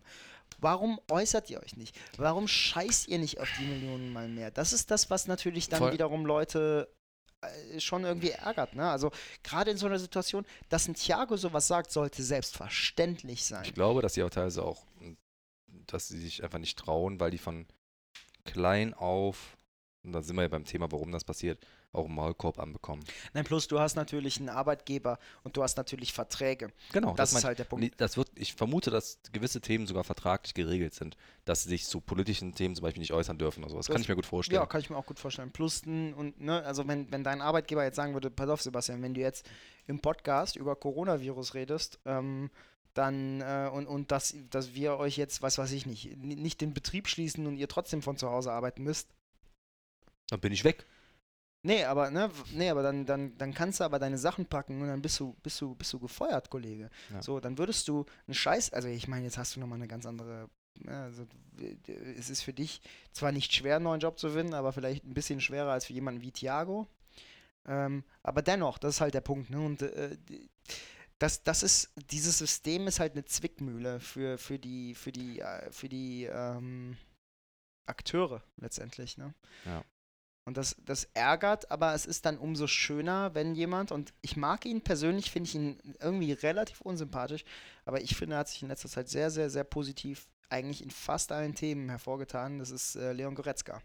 [0.60, 1.96] Warum äußert ihr euch nicht?
[2.16, 4.50] Warum scheißt ihr nicht auf die Millionen mal mehr?
[4.50, 5.92] Das ist das, was natürlich dann Voll.
[5.92, 6.88] wiederum Leute
[7.40, 8.74] äh, schon irgendwie ärgert.
[8.74, 8.90] Ne?
[8.90, 9.12] Also
[9.44, 13.64] gerade in so einer Situation, dass ein Thiago sowas sagt, sollte selbstverständlich sein.
[13.64, 14.84] Ich glaube, dass sie auch teilweise auch,
[15.86, 17.66] dass sie sich einfach nicht trauen, weil die von
[18.44, 19.56] klein auf,
[20.02, 23.02] und da sind wir ja beim Thema, warum das passiert, auch einen Maulkorb anbekommen.
[23.32, 26.70] Nein, plus du hast natürlich einen Arbeitgeber und du hast natürlich Verträge.
[26.92, 27.98] Genau, Das, mein- ist halt der Punkt.
[28.00, 32.00] Das wird, ich vermute, dass gewisse Themen sogar vertraglich geregelt sind, dass sie sich zu
[32.00, 33.86] politischen Themen zum Beispiel nicht äußern dürfen oder sowas.
[33.86, 34.60] Das- Kann ich mir gut vorstellen.
[34.60, 35.50] Ja, kann ich mir auch gut vorstellen.
[35.50, 39.14] Plus, und, ne, also wenn, wenn dein Arbeitgeber jetzt sagen würde, pass auf, Sebastian, wenn
[39.14, 39.48] du jetzt
[39.86, 42.50] im Podcast über Coronavirus redest, ähm,
[42.92, 46.74] dann äh, und, und dass, dass wir euch jetzt, was weiß ich nicht, nicht den
[46.74, 49.08] Betrieb schließen und ihr trotzdem von zu Hause arbeiten müsst.
[50.28, 50.84] Dann bin ich weg.
[51.68, 54.88] Nee, aber, ne, nee, aber dann, dann, dann kannst du aber deine Sachen packen und
[54.88, 56.88] dann bist du, bist du, bist du gefeuert, Kollege.
[57.12, 57.20] Ja.
[57.20, 60.06] So, dann würdest du einen Scheiß, also ich meine, jetzt hast du nochmal eine ganz
[60.06, 60.48] andere,
[60.82, 61.26] ja, also
[62.16, 62.80] es ist für dich
[63.12, 65.92] zwar nicht schwer, einen neuen Job zu finden, aber vielleicht ein bisschen schwerer als für
[65.92, 66.86] jemanden wie Thiago.
[67.66, 69.60] Ähm, aber dennoch, das ist halt der Punkt, ne?
[69.60, 70.16] Und äh,
[71.18, 75.70] das, das ist, dieses System ist halt eine Zwickmühle für, für die, für die, äh,
[75.70, 76.96] für die ähm,
[77.84, 79.34] Akteure letztendlich, ne?
[79.66, 79.84] Ja.
[80.48, 84.64] Und das, das ärgert, aber es ist dann umso schöner, wenn jemand, und ich mag
[84.64, 87.44] ihn persönlich, finde ich ihn irgendwie relativ unsympathisch,
[87.84, 90.90] aber ich finde, er hat sich in letzter Zeit sehr, sehr, sehr positiv eigentlich in
[90.90, 92.60] fast allen Themen hervorgetan.
[92.60, 93.82] Das ist äh, Leon Goretzka.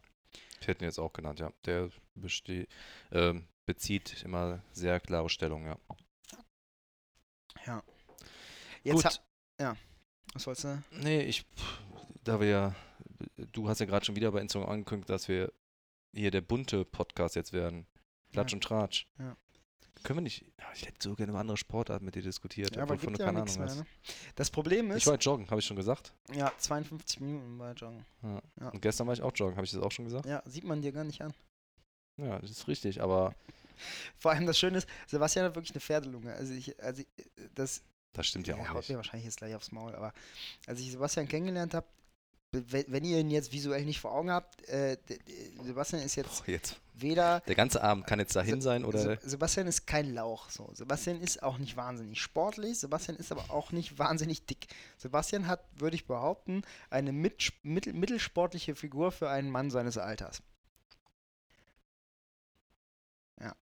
[0.62, 1.52] Ich hätte ihn jetzt auch genannt, ja.
[1.66, 1.90] Der
[3.12, 5.78] ähm, bezieht immer sehr klare Stellung, ja.
[7.66, 7.84] Ja.
[8.84, 9.22] Jetzt Gut.
[9.60, 9.76] ja.
[10.34, 10.84] Was wolltest du?
[10.92, 11.46] Nee, ich,
[12.24, 12.76] da wir ja,
[13.52, 15.52] du hast ja gerade schon wieder bei Instagram angekündigt, dass wir
[16.14, 17.86] hier der bunte Podcast jetzt werden.
[18.32, 18.56] Klatsch Ja.
[18.58, 19.08] und Tratsch.
[19.20, 19.36] Ja.
[20.04, 22.82] Können wir nicht, ja, ich hätte so gerne über andere Sportarten mit dir diskutiert, Ja,
[22.84, 23.86] aber obwohl gibt du ja keine Ahnung mehr, ne?
[24.36, 26.14] Das Problem Ich ist, war joggen, habe ich schon gesagt.
[26.34, 28.04] ja, 52 Minuten war Joggen.
[28.22, 28.42] Ja.
[28.60, 28.70] Ja.
[28.70, 30.26] Und gestern war ich auch joggen, habe ich das auch schon gesagt?
[30.26, 31.34] Ja, sieht man dir gar nicht an.
[32.18, 33.34] Ja, das ist richtig, aber
[34.18, 36.34] Vor allem das Schöne ist, Sebastian hat wirklich eine Pferdelunge.
[36.34, 37.82] Also ich, also ich, das,
[38.14, 38.90] das stimmt ja auch haut nicht.
[38.90, 40.14] mir wahrscheinlich jetzt gleich aufs Maul, aber
[40.68, 41.88] als ich Sebastian kennengelernt habe,
[42.54, 44.98] wenn, ihr ihn jetzt visuell nicht vor Augen habt, äh,
[45.64, 46.80] Sebastian ist jetzt Boah, jetzt.
[46.94, 49.00] weder Der ganze Abend kann jetzt dahin sein oder.
[49.00, 50.50] Se Sebastian ist kein Lauch.
[50.50, 50.70] So.
[50.74, 52.80] Sebastian ist auch nicht wahnsinnig sportlich.
[52.80, 54.68] Sebastian ist aber auch nicht wahnsinnig dick.
[54.98, 60.44] Sebastian hat, würde ich behaupten, eine mit, mittel, mittelsportliche Figur für einen Mann seines Alters.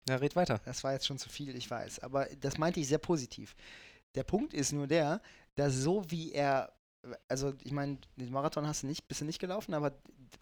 [0.07, 0.59] Ja, red weiter.
[0.65, 1.99] Das war jetzt schon zu viel, ich weiß.
[1.99, 3.55] Aber das meinte ich sehr positiv.
[4.15, 5.21] Der Punkt ist nur der,
[5.55, 6.73] dass so wie er,
[7.27, 9.93] also ich meine, den Marathon hast du nicht, bist du nicht gelaufen, aber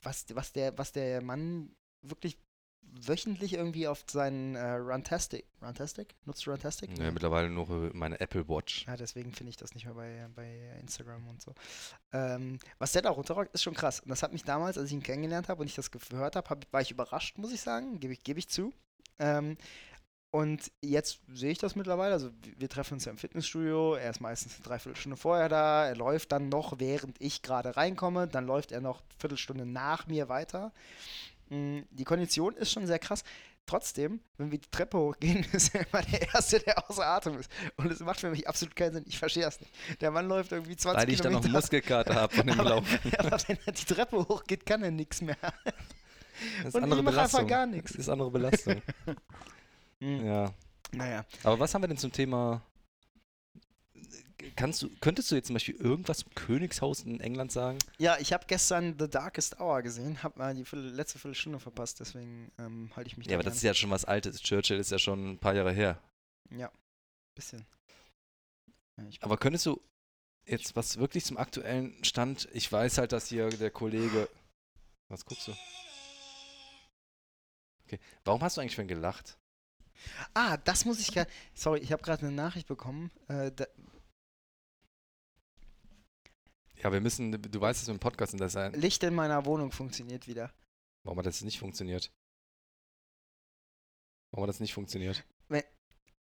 [0.02, 2.38] was, was, der, was der Mann wirklich
[2.82, 6.15] wöchentlich irgendwie auf seinen äh, Runtastic, Runtastic?
[6.26, 6.98] Nutzt du Runtastic?
[6.98, 8.86] Ja, mittlerweile nur meine Apple Watch.
[8.88, 11.54] Ja, deswegen finde ich das nicht mehr bei, bei Instagram und so.
[12.13, 14.00] Ähm, was der da runterrockt, ist schon krass.
[14.00, 16.50] Und das hat mich damals, als ich ihn kennengelernt habe und ich das gehört habe,
[16.50, 18.74] hab, war ich überrascht, muss ich sagen, gebe ich, geb ich zu.
[19.20, 19.58] Ähm,
[20.31, 22.13] und jetzt sehe ich das mittlerweile.
[22.13, 23.95] Also wir treffen uns ja im Fitnessstudio.
[23.95, 25.85] Er ist meistens eine Dreiviertelstunde vorher da.
[25.87, 28.27] Er läuft dann noch, während ich gerade reinkomme.
[28.27, 30.73] Dann läuft er noch eine Viertelstunde nach mir weiter.
[31.49, 33.23] Mm, Die Kondition ist schon sehr krass.
[33.65, 37.49] Trotzdem, wenn wir die Treppe hochgehen, ist er immer der Erste, der außer Atem ist.
[37.77, 39.03] Und es macht für mich absolut keinen Sinn.
[39.07, 39.73] Ich verstehe das nicht.
[40.01, 41.59] Der Mann läuft irgendwie 20 Weil ich dann noch Kilometer.
[41.61, 42.99] Muskelkater habe von dem Laufen.
[43.17, 45.37] aber wenn er die Treppe hochgeht, kann er nichts mehr.
[46.63, 47.47] Das ist Und andere ich mache einfach Belastung.
[47.47, 47.91] gar nichts.
[47.91, 48.81] Das ist andere Belastung.
[49.99, 50.25] Mhm.
[50.25, 50.53] ja.
[50.93, 51.25] Naja.
[51.43, 52.62] Aber was haben wir denn zum Thema?
[54.55, 57.79] Kannst du, könntest du jetzt zum Beispiel irgendwas zum Königshaus in England sagen?
[57.97, 62.51] Ja, ich habe gestern The Darkest Hour gesehen, habe mal die letzte Viertelstunde verpasst, deswegen
[62.57, 64.41] ähm, halte ich mich Ja, aber da das ist ja schon was Altes.
[64.41, 66.01] Churchill ist ja schon ein paar Jahre her.
[66.51, 66.71] Ja,
[67.36, 67.65] bisschen.
[68.97, 69.81] Ja, Aber könntest du
[70.45, 72.47] jetzt was wirklich zum aktuellen Stand?
[72.53, 74.29] Ich weiß halt, dass hier der Kollege.
[75.10, 75.53] Was guckst du?
[77.86, 77.99] Okay.
[78.23, 79.38] Warum hast du eigentlich schon gelacht?
[80.34, 81.30] Ah, das muss ich gerade.
[81.54, 83.12] Sorry, ich habe gerade eine Nachricht bekommen.
[83.28, 83.52] Äh,
[86.84, 88.74] Ja, wir müssen, du weißt, dass wir im Podcast sind, das ein.
[88.74, 90.54] Licht in meiner Wohnung funktioniert wieder.
[91.04, 92.12] Warum hat das nicht funktioniert?
[94.32, 95.26] Warum hat das nicht funktioniert?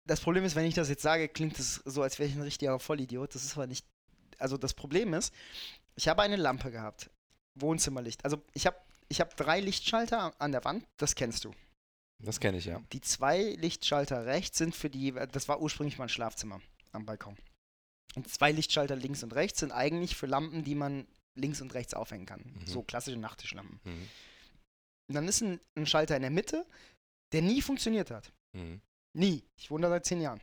[0.08, 2.41] Das Problem ist, wenn ich das jetzt sage, klingt es so, als wäre ich ein
[2.41, 3.36] richtiger Vollidiot.
[3.36, 3.86] Das ist aber nicht.
[4.39, 5.34] Also das Problem ist,
[5.95, 7.10] ich habe eine Lampe gehabt.
[7.55, 8.24] Wohnzimmerlicht.
[8.24, 8.78] Also ich habe
[9.10, 11.53] ich hab drei Lichtschalter an der Wand, das kennst du.
[12.20, 12.82] Das kenne ich ja.
[12.93, 16.59] Die zwei Lichtschalter rechts sind für die, das war ursprünglich mein Schlafzimmer
[16.91, 17.38] am Balkon.
[18.15, 21.93] Und zwei Lichtschalter links und rechts sind eigentlich für Lampen, die man links und rechts
[21.93, 22.41] aufhängen kann.
[22.41, 22.65] Mhm.
[22.65, 23.80] So klassische Nachttischlampen.
[23.84, 24.09] Mhm.
[25.09, 26.65] Und dann ist ein, ein Schalter in der Mitte,
[27.32, 28.32] der nie funktioniert hat.
[28.53, 28.82] Mhm.
[29.13, 29.43] Nie.
[29.57, 30.41] Ich wohne da seit zehn Jahren.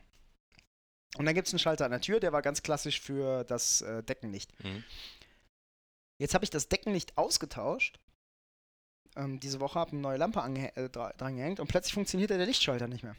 [1.17, 3.81] Und dann gibt es einen Schalter an der Tür, der war ganz klassisch für das
[3.81, 4.51] äh, Deckenlicht.
[4.63, 4.83] Mhm.
[6.17, 7.99] Jetzt habe ich das Deckenlicht ausgetauscht.
[9.15, 10.39] Ähm, diese Woche habe eine neue Lampe
[10.75, 13.15] äh, dra dran gehängt und plötzlich funktionierte der Lichtschalter nicht mehr.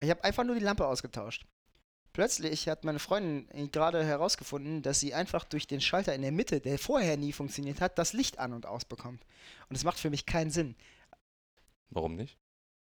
[0.00, 1.46] Ich habe einfach nur die Lampe ausgetauscht.
[2.12, 6.30] Plötzlich hat meine Freundin äh, gerade herausgefunden, dass sie einfach durch den Schalter in der
[6.32, 9.24] Mitte, der vorher nie funktioniert hat, das Licht an und aus bekommt.
[9.68, 10.76] Und es macht für mich keinen Sinn,
[11.90, 12.38] Warum nicht?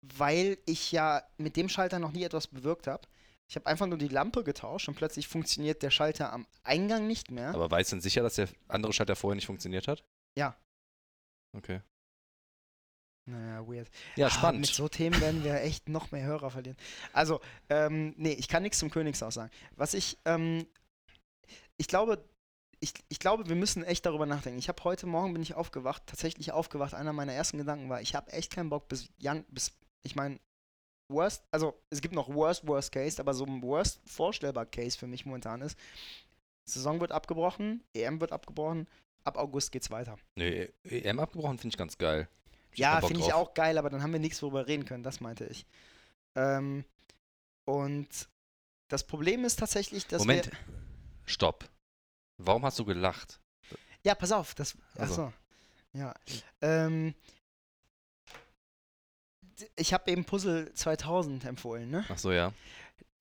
[0.01, 3.07] weil ich ja mit dem Schalter noch nie etwas bewirkt habe.
[3.47, 7.29] Ich habe einfach nur die Lampe getauscht und plötzlich funktioniert der Schalter am Eingang nicht
[7.29, 7.49] mehr.
[7.49, 10.03] Aber weißt du denn sicher, dass der andere Schalter vorher nicht funktioniert hat?
[10.35, 10.55] Ja.
[11.53, 11.81] Okay.
[13.25, 13.89] Naja, weird.
[14.15, 14.61] Ja, Ah, spannend.
[14.61, 16.77] Mit so Themen werden wir echt noch mehr Hörer verlieren.
[17.13, 17.39] Also,
[17.69, 19.51] ähm, nee, ich kann nichts zum Königshaus sagen.
[19.75, 20.65] Was ich, ähm,
[21.77, 22.23] ich glaube,
[22.79, 24.57] ich, ich glaube, wir müssen echt darüber nachdenken.
[24.57, 26.95] Ich habe heute Morgen bin ich aufgewacht, tatsächlich aufgewacht.
[26.95, 29.71] Einer meiner ersten Gedanken war, ich habe echt keinen Bock bis Jan, bis,
[30.01, 30.39] ich meine,
[31.11, 35.07] worst, also es gibt noch worst, worst case, aber so ein worst vorstellbar Case für
[35.07, 35.77] mich momentan ist,
[36.65, 38.87] Saison wird abgebrochen, EM wird abgebrochen,
[39.23, 40.17] ab August geht's weiter.
[40.35, 42.27] Nee, EM abgebrochen finde ich ganz geil.
[42.71, 45.19] Hab Ja, finde ich auch geil, aber dann haben wir nichts worüber reden können, das
[45.19, 45.65] meinte ich.
[46.35, 46.85] Ähm,
[47.65, 48.07] und
[48.87, 50.47] das Problem ist tatsächlich, dass Moment.
[50.47, 50.57] wir.
[51.25, 51.69] Stopp.
[52.37, 53.39] Warum hast du gelacht?
[54.03, 54.75] Ja, pass auf, das.
[54.95, 55.25] Also.
[55.25, 55.33] Achso.
[55.93, 56.13] Ja.
[56.61, 57.13] Ähm,
[59.75, 62.05] ich habe eben Puzzle 2000 empfohlen, ne?
[62.09, 62.53] Ach so, ja.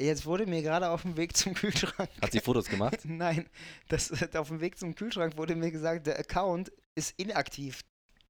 [0.00, 2.08] Jetzt wurde mir gerade auf dem Weg zum Kühlschrank.
[2.22, 3.00] Hat sie Fotos gemacht?
[3.04, 3.46] Nein,
[3.88, 7.82] das, auf dem Weg zum Kühlschrank wurde mir gesagt, der Account ist inaktiv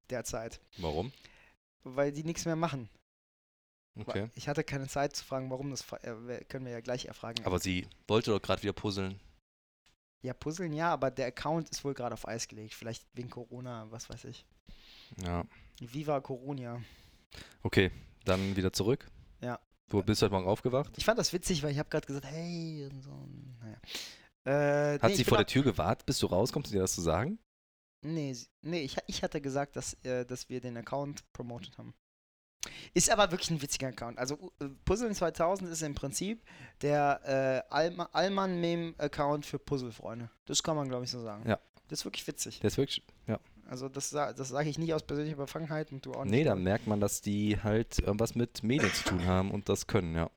[0.09, 1.13] derzeit, Warum?
[1.83, 2.89] weil die nichts mehr machen.
[3.95, 4.29] Okay.
[4.35, 7.45] Ich hatte keine Zeit zu fragen, warum das äh, können wir ja gleich erfragen.
[7.45, 9.19] Aber sie wollte doch gerade wieder puzzeln.
[10.23, 12.73] ja, puzzeln ja, aber der Account ist wohl gerade auf Eis gelegt.
[12.73, 14.45] Vielleicht wegen Corona, was weiß ich.
[15.23, 15.45] Ja.
[15.79, 16.81] Viva Corona.
[17.63, 17.91] Okay,
[18.25, 19.09] dann wieder zurück.
[19.41, 19.59] Ja.
[19.91, 20.93] Wo bist du heute Morgen aufgewacht?
[20.95, 23.11] Ich fand das witzig, weil ich habe gerade gesagt, hey und so.
[23.59, 23.77] Naja.
[24.43, 27.01] Äh, Hat nee, sie vor der Tür gewartet, bis du rauskommst, um dir das zu
[27.01, 27.39] sagen?
[28.01, 31.93] Nee, nee ich, ich hatte gesagt, dass, äh, dass wir den Account promotet haben.
[32.93, 34.17] Ist aber wirklich ein witziger Account.
[34.17, 36.43] Also äh, Puzzeln 2000 ist im Prinzip
[36.81, 37.73] der äh,
[38.11, 40.29] Allmann-Meme-Account für Puzzlefreunde.
[40.45, 41.47] Das kann man, glaube ich, so sagen.
[41.47, 41.59] Ja.
[41.89, 42.59] Das ist wirklich witzig.
[42.61, 43.03] Der ist wirklich.
[43.27, 43.39] Ja.
[43.67, 46.31] Also das, das sage ich nicht aus persönlicher Befangenheit und du auch nicht.
[46.31, 49.87] Nee, da merkt man, dass die halt irgendwas mit Medien zu tun haben und das
[49.87, 50.29] können, ja.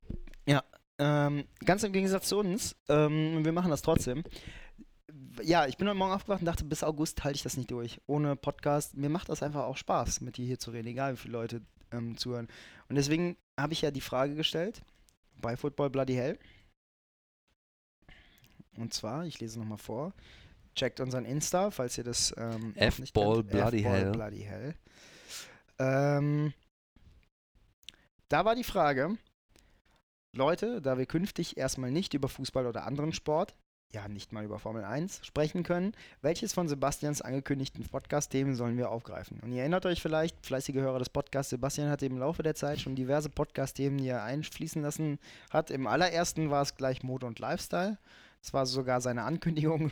[0.99, 4.23] Ähm, ganz im Gegensatz zu uns, ähm, wir machen das trotzdem.
[5.43, 8.01] Ja, ich bin heute Morgen aufgewacht und dachte, bis August halte ich das nicht durch.
[8.07, 8.97] Ohne Podcast.
[8.97, 11.63] Mir macht das einfach auch Spaß, mit dir hier zu reden, egal wie viele Leute
[11.91, 12.49] ähm, zuhören.
[12.89, 14.83] Und deswegen habe ich ja die Frage gestellt
[15.41, 16.39] bei Football Bloody Hell.
[18.77, 20.13] Und zwar, ich lese nochmal vor.
[20.75, 23.43] Checkt unseren Insta, falls ihr das ähm, F-Ball.
[23.43, 24.13] Bloody Hell.
[24.13, 24.75] Bloody Hell.
[25.79, 26.53] Ähm,
[28.29, 29.17] da war die Frage,
[30.33, 33.55] Leute, da wir künftig erstmal nicht über Fußball oder anderen Sport,
[33.95, 38.91] ja nicht mal über Formel 1 sprechen können, welches von Sebastians angekündigten Podcast-Themen sollen wir
[38.91, 39.39] aufgreifen?
[39.41, 42.81] Und ihr erinnert euch vielleicht, fleißige Hörer des Podcasts, Sebastian hat im Laufe der Zeit
[42.81, 45.19] schon diverse Podcast-Themen, die er einfließen lassen
[45.51, 45.71] hat.
[45.71, 47.99] Im allerersten war es gleich Mode und Lifestyle.
[48.45, 49.91] Das war sogar seine Ankündigung,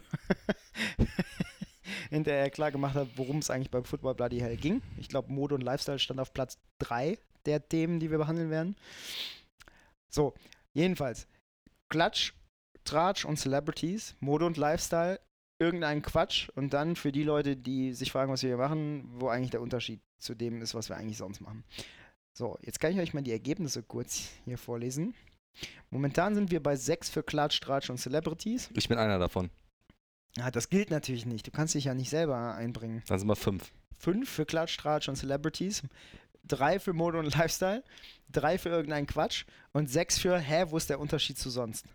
[2.11, 4.83] in der er klar gemacht hat, worum es eigentlich beim Football Bloody Hell ging.
[4.99, 8.77] Ich glaube, Mode und Lifestyle stand auf Platz 3 der Themen, die wir behandeln werden.
[10.11, 10.35] So,
[10.75, 11.29] jedenfalls.
[11.89, 12.35] Klatsch,
[12.85, 15.19] Tratsch und Celebrities, Mode und Lifestyle,
[15.59, 19.29] irgendein Quatsch und dann für die Leute, die sich fragen, was wir hier machen, wo
[19.29, 21.65] eigentlich der Unterschied zu dem ist, was wir eigentlich sonst machen.
[22.35, 25.15] So, jetzt kann ich euch mal die Ergebnisse kurz hier vorlesen.
[25.91, 28.71] Momentan sind wir bei 6 für Klatsch, Tratsch und Celebrities.
[28.75, 29.51] Ich bin einer davon.
[30.37, 31.47] Ja, das gilt natürlich nicht.
[31.47, 33.03] Du kannst dich ja nicht selber einbringen.
[33.07, 33.71] Dann sind wir fünf.
[33.99, 35.83] 5 für Klatsch, Tratsch und Celebrities,
[36.45, 37.85] 3 für Mode und Lifestyle,
[38.31, 41.87] 3 für irgendeinen Quatsch und 6 für, hä, wo ist der Unterschied zu sonst?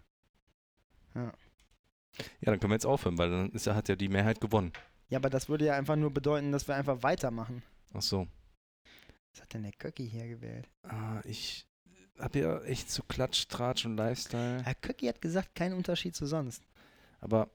[1.16, 1.32] Ja,
[2.42, 4.72] dann können wir jetzt aufhören, weil dann ist, ja- hat ja die Mehrheit gewonnen.
[5.10, 7.64] Ja, aber das würde ja einfach nur bedeuten, dass wir einfach weitermachen.
[7.94, 8.28] Ach so.
[9.34, 10.70] Was hat denn der Köcki hier gewählt?
[10.84, 11.66] Ah, ich
[12.20, 14.64] habe ja echt zu Klatsch, Tratsch und Lifestyle.
[14.64, 16.64] Herr Köcki hat gesagt, kein Unterschied zu sonst.
[17.20, 17.50] Aber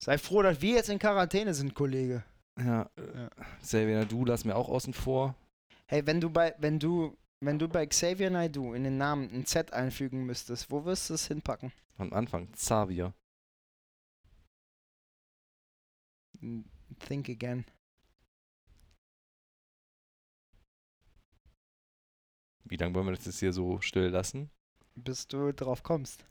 [0.00, 2.22] Sei froh, dass wir jetzt in Quarantäne sind, Kollege.
[2.56, 3.30] ja, Ja.
[3.60, 5.34] Xavier, du lass mir auch außen vor.
[5.86, 9.44] Hey, wenn du bei, wenn du, wenn du bei Xavier Naidoo in den Namen ein
[9.44, 11.72] Z einfügen müsstest, wo wirst du es hinpacken?
[11.96, 13.12] Am Anfang, Xavier.
[17.00, 17.64] Think again.
[22.68, 24.50] Wie lange wollen wir das jetzt hier so still lassen?
[24.94, 26.24] Bis du drauf kommst.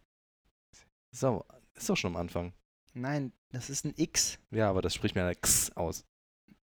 [1.12, 2.54] So, ist doch schon am Anfang.
[2.94, 4.40] Nein, das ist ein X.
[4.52, 6.06] Ja, aber das spricht mir eine X aus.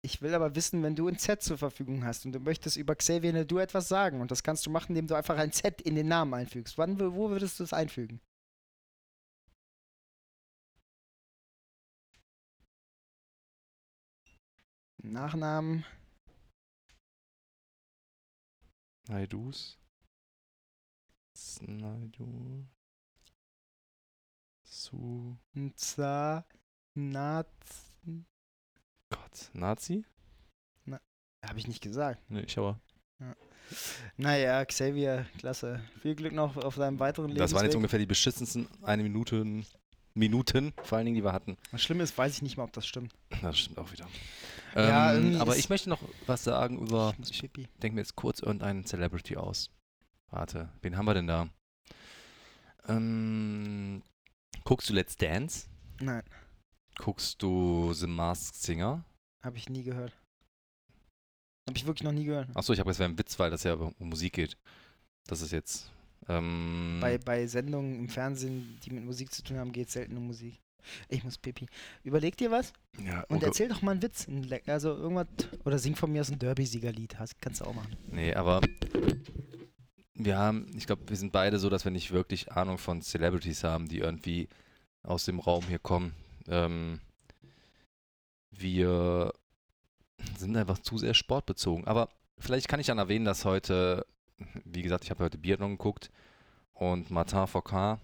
[0.01, 2.95] Ich will aber wissen, wenn du ein Z zur Verfügung hast und du möchtest über
[2.95, 5.97] Xavier Naidoo etwas sagen und das kannst du machen, indem du einfach ein Z in
[5.97, 6.79] den Namen einfügst.
[6.79, 8.21] Wann, wo würdest du es einfügen?
[15.03, 15.85] Nachnamen.
[19.09, 19.79] Naidus.
[21.63, 22.67] Naidu.
[24.63, 25.39] Zu.
[25.55, 26.45] Nza.
[26.95, 27.47] Naz.
[29.11, 29.51] Gott.
[29.55, 30.05] Nazi?
[31.47, 32.21] Habe ich nicht gesagt.
[32.31, 32.81] Nee, ich aber.
[34.17, 35.81] Naja, Xavier, klasse.
[36.01, 37.45] Viel Glück noch auf deinem weiteren Lebensweg.
[37.45, 39.65] Das waren jetzt ungefähr die beschissensten eine Minuten,
[40.19, 41.57] Minuten, vor allen Dingen, die wir hatten.
[41.71, 43.13] Was schlimm ist, weiß ich nicht mal, ob das stimmt.
[43.43, 44.07] Das stimmt auch wieder.
[44.75, 47.15] Ja, ähm, aber ich möchte noch was sagen über.
[47.23, 49.71] Ich Ich denke mir jetzt kurz irgendeinen Celebrity aus.
[50.31, 51.49] Warte, wen haben wir denn da?
[52.87, 54.03] Ähm,
[54.65, 55.69] guckst du Let's Dance?
[56.01, 56.23] Nein,
[56.99, 59.05] Guckst du The Masked Singer?
[59.43, 60.13] habe ich nie gehört.
[61.69, 62.49] Habe ich wirklich noch nie gehört.
[62.57, 64.57] Achso, ich habe jetzt wäre ein Witz, weil das ja um Musik geht.
[65.27, 65.93] Das ist jetzt.
[66.29, 70.17] Ähm, Bei, bei Sendungen im Fernsehen, die mit Musik zu tun haben, geht es selten
[70.17, 70.61] um Musik.
[71.09, 71.67] Ich muss pipi.
[72.03, 72.73] Überleg dir was
[73.05, 74.27] ja, und erzähl doch mal einen Witz.
[74.67, 75.27] Also irgendwas.
[75.65, 77.17] Oder sing von mir aus ein Derby-Siegerlied.
[77.41, 77.95] Kannst du auch machen.
[78.11, 78.61] Nee, aber
[80.15, 83.65] wir haben, ich glaube, wir sind beide so, dass wir nicht wirklich Ahnung von Celebrities
[83.65, 84.49] haben, die irgendwie
[85.03, 86.15] aus dem Raum hier kommen.
[86.49, 87.01] Ähm,
[88.51, 89.33] wir
[90.37, 91.87] sind einfach zu sehr sportbezogen.
[91.87, 92.09] Aber
[92.39, 94.07] vielleicht kann ich dann erwähnen, dass heute,
[94.65, 96.11] wie gesagt, ich habe heute Biathlon geguckt
[96.73, 98.01] und Martin Foucault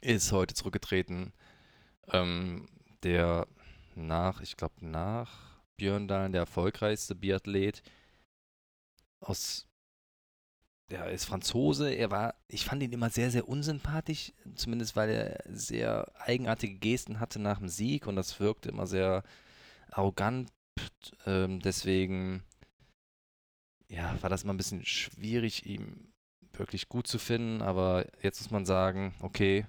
[0.00, 1.32] ist heute zurückgetreten,
[2.12, 2.68] ähm,
[3.02, 3.46] der
[3.94, 7.82] nach, ich glaube, nach Björn Dahlen der erfolgreichste Biathlet
[9.20, 9.66] aus
[10.90, 15.44] er ist Franzose, er war, ich fand ihn immer sehr, sehr unsympathisch, zumindest weil er
[15.46, 19.22] sehr eigenartige Gesten hatte nach dem Sieg und das wirkte immer sehr
[19.90, 20.50] arrogant.
[21.26, 22.42] Ähm, deswegen,
[23.90, 26.08] ja, war das immer ein bisschen schwierig, ihn
[26.52, 29.66] wirklich gut zu finden, aber jetzt muss man sagen, okay.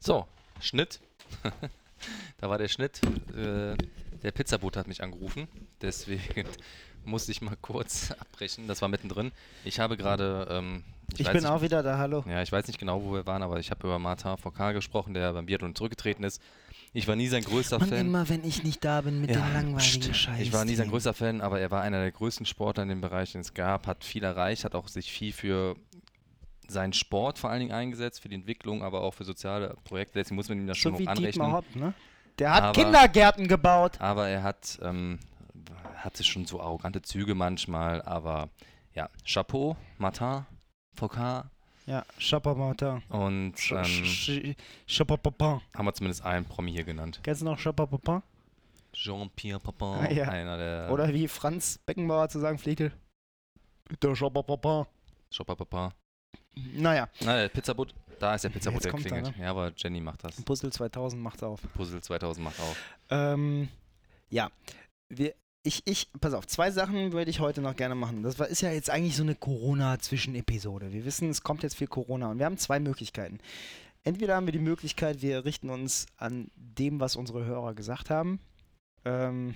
[0.00, 0.26] So,
[0.60, 1.00] Schnitt.
[2.38, 3.00] da war der Schnitt.
[3.34, 3.76] Äh,
[4.22, 5.48] der Pizzabote hat mich angerufen,
[5.80, 6.48] deswegen
[7.04, 8.66] musste ich mal kurz abbrechen.
[8.66, 9.32] Das war mittendrin.
[9.64, 10.48] Ich habe gerade.
[10.50, 10.84] Ähm,
[11.16, 12.24] Ich, weiß bin nicht, auch wieder da, hallo.
[12.26, 15.14] Ja, ich weiß nicht genau, wo wir waren, aber ich habe über Martin Foucault gesprochen,
[15.14, 16.42] der beim Biathlon zurückgetreten ist.
[16.96, 17.98] Ich war nie sein größter Mann, Fan.
[17.98, 20.40] immer wenn ich nicht da bin mit Ja, dem langweiligen pst, Scheiß.
[20.40, 23.00] Ich war nie sein größter Fan, aber er war einer der größten Sportler in dem
[23.00, 25.74] Bereich, den es gab, hat viel erreicht, hat auch sich viel für
[26.68, 30.20] seinen Sport vor allen Dingen eingesetzt, für die Entwicklung, aber auch für soziale Projekte.
[30.20, 31.52] Deswegen muss man ihm das schon So wie hoch Dietmar anrechnen.
[31.52, 31.94] Hopp, ne?
[32.38, 34.00] Der hat Aber- Kindergärten gebaut.
[34.00, 35.18] Aber er hat, ähm,
[35.96, 38.48] hatte schon so arrogante Züge manchmal, aber
[38.94, 40.46] ja, Chapeau, Martin,
[40.94, 41.44] Foucault
[41.86, 43.02] Ja, Chapeau Martin.
[43.10, 44.54] und ähm,
[44.86, 45.60] Chapeau Papin.
[45.76, 47.20] haben wir zumindest einen Promi hier genannt.
[47.22, 48.22] Kennst du noch Chapeau Papin?
[48.94, 50.28] Jean-Pierre Papin, Ah, ja.
[50.28, 52.92] einer der Oder wie Franz Beckenbauer zu sagen pflegte.
[54.02, 54.86] Der Chapeau Papin.
[55.36, 55.90] Chopper Papin.
[56.54, 59.36] Naja, Na, der Pizzabot, da ist der Pizzabot, Jetzt der kommt er, klingelt.
[59.36, 60.40] Ja, aber Jenny macht das.
[60.42, 61.60] Puzzle 2000 macht's auf.
[61.74, 62.76] Puzzle 2000 macht auf.
[63.10, 63.68] Ähm,
[64.30, 64.48] ja,
[65.08, 65.34] wir,
[65.66, 68.22] ich, ich, pass auf, zwei Sachen würde ich heute noch gerne machen.
[68.22, 70.92] Das war, ist ja jetzt eigentlich so eine Corona-Zwischenepisode.
[70.92, 73.38] Wir wissen, es kommt jetzt viel Corona und wir haben zwei Möglichkeiten.
[74.02, 78.38] Entweder haben wir die Möglichkeit, wir richten uns an dem, was unsere Hörer gesagt haben.
[79.06, 79.54] Ähm,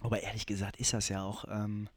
[0.00, 1.44] aber ehrlich gesagt ist das ja auch.
[1.48, 1.88] Ähm,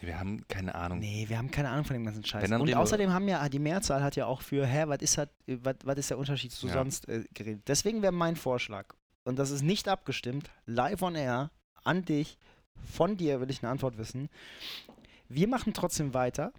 [0.00, 0.98] Wir haben keine Ahnung.
[0.98, 2.50] nee, wir haben keine Ahnung von dem ganzen Scheiß.
[2.50, 5.16] Und außerdem haben ja die Mehrzahl hat ja auch für, hä, was ist,
[5.46, 6.72] was ist der Unterschied zu Ja.
[6.72, 7.62] sonst äh, geredet.
[7.68, 8.86] Deswegen wäre mein Vorschlag,
[9.24, 11.50] und das ist nicht abgestimmt, live on air,
[11.84, 12.38] an dich,
[12.84, 14.28] von dir will ich eine Antwort wissen.
[15.28, 16.52] Wir machen trotzdem weiter,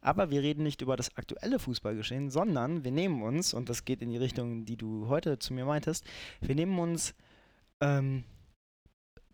[0.00, 4.02] aber wir reden nicht über das aktuelle Fußballgeschehen, sondern wir nehmen uns, und das geht
[4.02, 6.04] in die Richtung, die du heute zu mir meintest,
[6.40, 7.14] wir nehmen uns
[7.80, 8.24] ähm,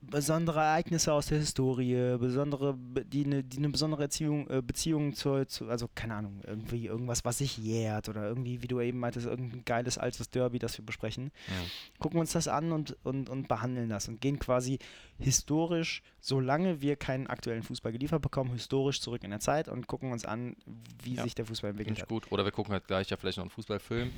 [0.03, 5.14] besondere Ereignisse aus der Historie, besondere, be- die eine die eine besondere Erziehung, äh, Beziehung
[5.14, 8.99] zur, zu, also keine Ahnung, irgendwie irgendwas, was sich jährt oder irgendwie, wie du eben
[9.01, 11.32] meintest, irgendein geiles altes Derby, das wir besprechen.
[11.49, 11.55] Ja.
[11.99, 14.78] Gucken uns das an und, und, und behandeln das und gehen quasi
[15.18, 20.12] historisch, solange wir keinen aktuellen Fußball geliefert bekommen, historisch zurück in der Zeit und gucken
[20.12, 20.57] uns an,
[21.03, 21.22] wie Ja.
[21.24, 22.09] sich der Fußball entwickelt ich hat.
[22.09, 22.30] gut.
[22.30, 24.11] Oder wir gucken halt gleich ja vielleicht noch einen Fußballfilm.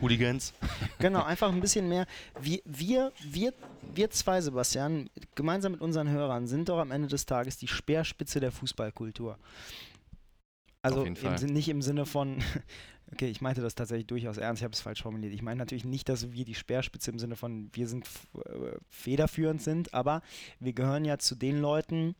[0.00, 0.54] Hooligans.
[0.98, 2.06] Genau, einfach ein bisschen mehr.
[2.40, 3.52] Wir, wir, wir,
[3.94, 8.40] wir zwei, Sebastian, gemeinsam mit unseren Hörern, sind doch am Ende des Tages die Speerspitze
[8.40, 9.38] der Fußballkultur.
[10.82, 11.14] Also im,
[11.52, 12.38] nicht im Sinne von,
[13.12, 15.32] okay, ich meinte das tatsächlich durchaus ernst, ich habe es falsch formuliert.
[15.32, 19.62] Ich meine natürlich nicht, dass wir die Speerspitze im Sinne von, wir sind äh, federführend
[19.62, 20.22] sind, aber
[20.60, 22.14] wir gehören ja zu den Leuten,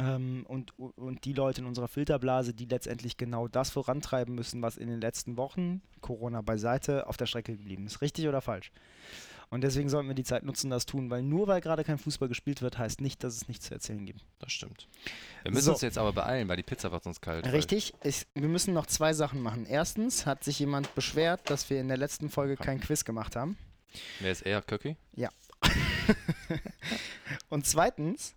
[0.00, 4.78] ähm, und, und die Leute in unserer Filterblase, die letztendlich genau das vorantreiben müssen, was
[4.78, 8.00] in den letzten Wochen, Corona beiseite, auf der Strecke geblieben ist.
[8.00, 8.72] Richtig oder falsch?
[9.52, 12.28] Und deswegen sollten wir die Zeit nutzen, das tun, weil nur weil gerade kein Fußball
[12.28, 14.24] gespielt wird, heißt nicht, dass es nichts zu erzählen gibt.
[14.38, 14.86] Das stimmt.
[15.42, 15.72] Wir müssen So.
[15.72, 17.50] uns jetzt aber beeilen, weil die Pizza wird sonst kalt.
[17.52, 19.66] Richtig, ich, wir müssen noch zwei Sachen machen.
[19.66, 23.58] Erstens hat sich jemand beschwert, dass wir in der letzten Folge kein Quiz gemacht haben.
[24.20, 24.96] Wer ist eher Köcki?
[27.48, 28.34] Und zweitens,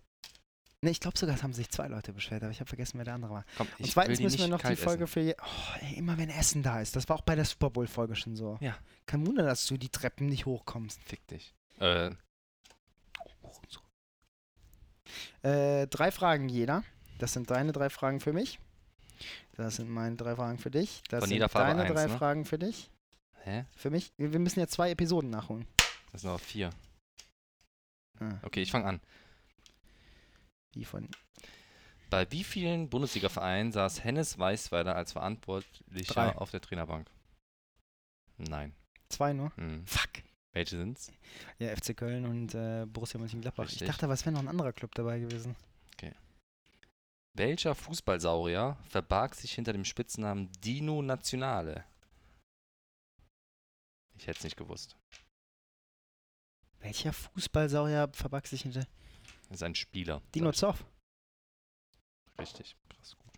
[0.84, 3.04] Ne, ich glaube sogar, es haben sich zwei Leute beschwert, aber ich habe vergessen, wer
[3.04, 3.44] der andere war.
[3.56, 5.12] Komm, Und zweitens müssen wir noch die Folge essen.
[5.12, 5.20] für.
[5.20, 6.94] Je oh, ey, immer wenn Essen da ist.
[6.94, 8.58] Das war auch bei der Super Bowl-Folge schon so.
[8.60, 8.76] Ja.
[9.06, 11.02] Kein Wunder, dass du die Treppen nicht hochkommst.
[11.02, 11.54] Fick dich.
[11.80, 12.10] Äh,
[15.42, 16.84] Äh, drei Fragen jeder.
[17.18, 18.58] Das sind deine drei Fragen für mich.
[19.52, 21.02] Das sind meine drei Fragen für dich.
[21.08, 22.18] Das Von sind jeder Farbe deine eins, drei ne?
[22.18, 22.90] Fragen für dich.
[23.44, 23.64] hä?
[23.76, 24.12] Für mich.
[24.16, 25.66] Wir, müssen ja zwei Episoden nachholen.
[26.12, 26.70] Das sind noch vier.
[28.20, 29.00] Ah, Okay, ich fange an.
[30.76, 31.08] Wie von.
[32.10, 36.36] Bei wie vielen Bundesliga-Vereinen saß Hennes Weißweiler als Verantwortlicher Drei.
[36.36, 37.10] auf der Trainerbank?
[38.36, 38.74] Nein.
[39.08, 39.54] Zwei nur?
[39.56, 39.86] Hm.
[39.86, 40.10] Fuck.
[40.52, 41.12] Welche sind's?
[41.58, 43.64] Ja, FC Köln und äh, Borussia Mönchengladbach.
[43.64, 43.88] Ich Richtig.
[43.88, 45.56] dachte, aber es wäre noch ein anderer Club dabei gewesen.
[47.36, 51.84] Welcher Fußballsaurier verbarg sich hinter dem Spitznamen Dino Nationale?
[54.16, 54.96] Ich hätte es nicht gewusst.
[56.78, 58.86] Welcher Fußballsaurier verbarg sich hinter.
[59.48, 60.22] Das ist ein Spieler.
[60.34, 60.84] Dino Zoff.
[62.34, 62.40] ich.
[62.40, 62.76] Richtig.
[62.88, 63.32] Krass gut.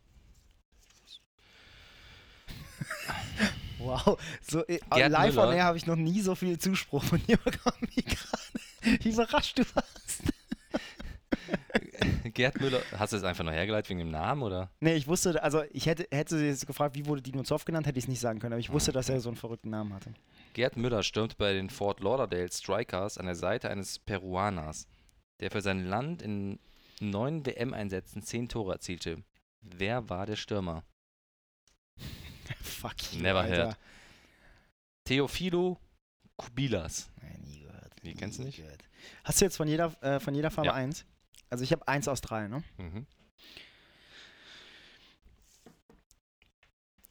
[3.79, 4.19] Wow.
[4.41, 5.49] So, äh, Gerd live Müller.
[5.49, 9.03] on air habe ich noch nie so viel Zuspruch von dir bekommen wie gerade.
[9.05, 10.23] Wie überrascht du warst.
[12.35, 14.71] Gerd Müller, hast du es einfach nur hergeleitet wegen dem Namen oder?
[14.81, 17.87] Nee, ich wusste, also ich hätte, hätte sie jetzt gefragt, wie wurde Dino Zoff genannt,
[17.87, 19.93] hätte ich es nicht sagen können, aber ich wusste, dass er so einen verrückten Namen
[19.93, 20.15] hatte.
[20.55, 24.89] Gerd Müller stürmte bei den Fort Lauderdale Strikers an der Seite eines Peruaners,
[25.41, 26.59] der für sein Land in
[27.01, 29.23] neun WM-Einsätzen zehn Tore erzielte.
[29.61, 30.85] Wer war der Stürmer?
[32.63, 33.57] Fuck you, Never Alter.
[33.69, 33.79] heard.
[35.05, 35.79] Teofilo
[36.37, 37.11] Kubilas.
[37.23, 37.93] Nee, nie gehört.
[38.03, 38.59] Wie, kennst du nie nicht?
[38.59, 38.85] Gehört.
[39.25, 40.75] Hast du jetzt von jeder, äh, von jeder Farbe Ja.
[40.75, 41.05] eins?
[41.51, 42.63] Also ich habe eins aus drei, ne?
[42.79, 43.07] Mhm.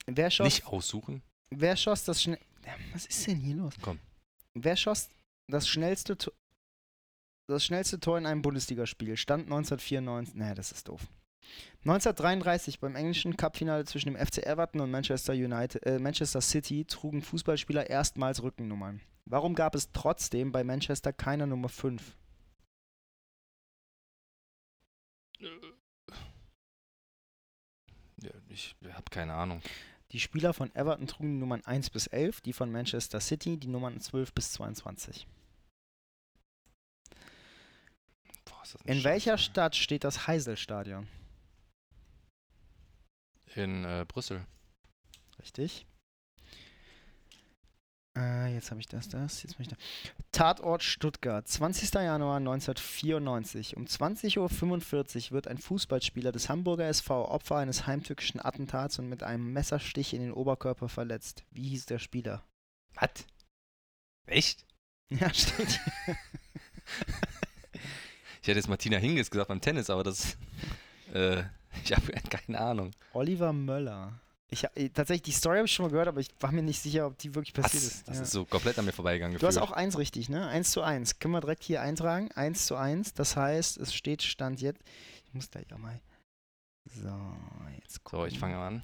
[0.07, 1.21] Wer schoss, Nicht aussuchen.
[1.49, 2.39] wer schoss das schnell...
[2.93, 3.73] Was ist denn hier los?
[3.81, 3.99] Komm.
[4.53, 5.09] Wer schoss
[5.47, 6.33] das schnellste, Tor-
[7.47, 9.17] das schnellste Tor in einem Bundesligaspiel?
[9.17, 10.35] Stand 1994.
[10.35, 11.07] Naja, das ist doof.
[11.83, 17.21] 1933 beim englischen Cupfinale zwischen dem FC Everton und Manchester, United, äh, Manchester City trugen
[17.21, 19.01] Fußballspieler erstmals Rückennummern.
[19.25, 22.17] Warum gab es trotzdem bei Manchester keine Nummer 5?
[28.21, 29.61] Ja, ich habe keine Ahnung.
[30.11, 33.67] Die Spieler von Everton trugen die Nummern 1 bis 11, die von Manchester City die
[33.67, 35.27] Nummern 12 bis 22.
[38.45, 39.51] Boah, ist das In welcher Scheiße.
[39.51, 41.07] Stadt steht das Heiselstadion?
[43.55, 44.45] In äh, Brüssel.
[45.39, 45.85] Richtig.
[48.17, 49.43] Äh, jetzt habe ich das, das.
[49.43, 49.75] Jetzt ich da.
[50.31, 51.93] Tatort Stuttgart, 20.
[51.95, 53.75] Januar 1994.
[53.75, 59.23] Um 20.45 Uhr wird ein Fußballspieler des Hamburger SV Opfer eines heimtückischen Attentats und mit
[59.23, 61.43] einem Messerstich in den Oberkörper verletzt.
[61.51, 62.43] Wie hieß der Spieler?
[62.93, 63.25] Was?
[64.25, 64.65] Echt?
[65.09, 66.17] Ja, steht hier.
[68.45, 70.37] Ich hätte jetzt Martina Hingis gesagt beim Tennis, aber das.
[71.13, 71.43] Äh,
[71.83, 72.91] ich habe keine Ahnung.
[73.13, 74.19] Oliver Möller.
[74.49, 76.81] Ich, äh, tatsächlich, die Story habe ich schon mal gehört, aber ich war mir nicht
[76.81, 77.91] sicher, ob die wirklich passiert Was?
[77.91, 78.07] ist.
[78.07, 78.23] Das Ja.
[78.23, 79.37] ist so komplett an mir vorbeigegangen.
[79.37, 80.47] Du hast auch eins richtig, ne?
[80.47, 81.19] Eins zu eins.
[81.19, 82.31] Können wir direkt hier eintragen?
[82.33, 83.13] Eins zu eins.
[83.13, 84.81] Das heißt, es steht Stand jetzt.
[85.25, 86.01] Ich muss da ja mal.
[86.85, 87.15] So,
[87.81, 88.19] jetzt gucken.
[88.19, 88.83] So, ich fange an.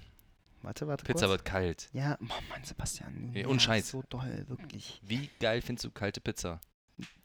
[0.62, 1.04] Warte, warte.
[1.04, 1.30] Pizza kurz.
[1.32, 1.90] wird kalt.
[1.92, 3.32] Ja, oh Mann, Sebastian.
[3.34, 3.90] Ja, und Scheiß.
[3.90, 5.00] So doll, wirklich.
[5.04, 6.60] Wie geil findest du kalte Pizza?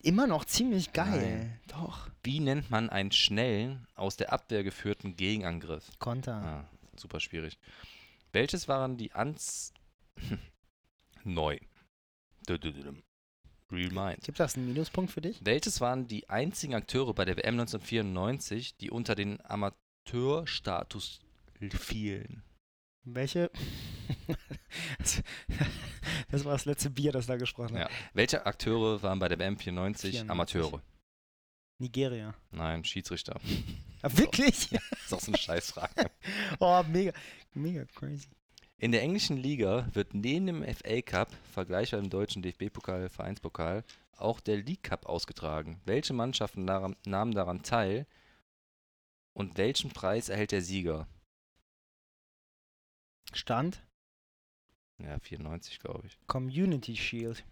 [0.02, 1.40] Immer noch ziemlich geil.
[1.40, 1.60] Nein.
[1.68, 2.10] Doch.
[2.24, 5.90] Wie nennt man einen schnellen, aus der Abwehr geführten Gegenangriff?
[6.00, 6.36] Konter.
[6.36, 7.58] Ah, super schwierig.
[8.32, 9.74] Welches waren die Ans...
[11.24, 11.58] Neu.
[13.70, 14.24] Real Mind.
[14.24, 15.40] Gibt das einen Minuspunkt für dich?
[15.44, 21.20] Welches waren die einzigen Akteure bei der WM 1994, die unter den Amateurstatus
[21.72, 22.44] fielen?
[23.04, 23.52] Welche?
[26.30, 27.90] das, war das letzte Bier, das da gesprochen hat.
[27.90, 27.98] Ja.
[28.14, 30.30] Welche Akteure waren bei der WM 94, 94.
[30.32, 30.82] Amateure?
[31.80, 32.34] Nigeria.
[32.52, 33.40] Nein, Schiedsrichter.
[34.04, 34.70] Ah, wirklich?
[34.70, 34.80] Ja.
[35.04, 36.12] ist auch so eine Scheißfrage.
[36.60, 37.12] oh, mega.
[37.56, 38.28] Mega crazy.
[38.78, 43.84] In der englischen Liga wird neben dem FA Cup, vergleichbar im deutschen DFB-Pokal, Vereinspokal,
[44.16, 45.82] auch der League Cup ausgetragen.
[45.86, 48.06] Welche Mannschaften daran, nahmen daran teil
[49.34, 51.08] und welchen Preis erhält der Sieger?
[53.34, 53.82] Stand?
[55.04, 56.18] Ja, 94, glaube ich.
[56.28, 57.44] Community Shield.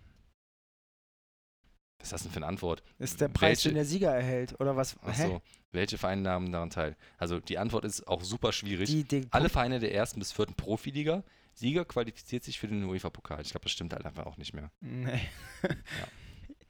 [1.99, 2.83] Was ist das denn für eine Antwort?
[2.99, 4.95] Ist der Preis, Welche- den der Sieger erhält, oder was?
[5.01, 5.41] Ach so,
[5.71, 6.95] welche Vereine nahmen daran teil?
[7.17, 8.89] Also die Antwort ist auch super schwierig.
[8.89, 11.23] Die, die, Alle Vereine der ersten bis vierten Profiliga.
[11.53, 13.41] Sieger qualifiziert sich für den UEFA-Pokal.
[13.41, 14.71] Ich glaube, das stimmt halt einfach auch nicht mehr.
[14.81, 15.21] Nee.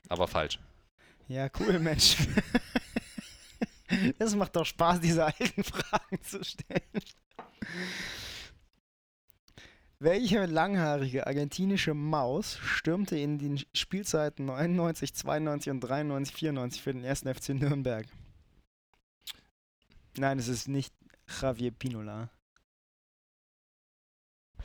[0.10, 0.60] Aber falsch.
[1.28, 2.18] Ja, cool, Mensch.
[4.18, 6.82] Es macht doch Spaß, diese alten Fragen zu stellen.
[10.00, 17.04] Welche langhaarige argentinische Maus stürmte in den Spielzeiten 99, 92 und 93, 94 für den
[17.04, 18.06] ersten FC Nürnberg?
[20.18, 20.94] Nein, es ist nicht
[21.42, 22.30] Javier Pinola.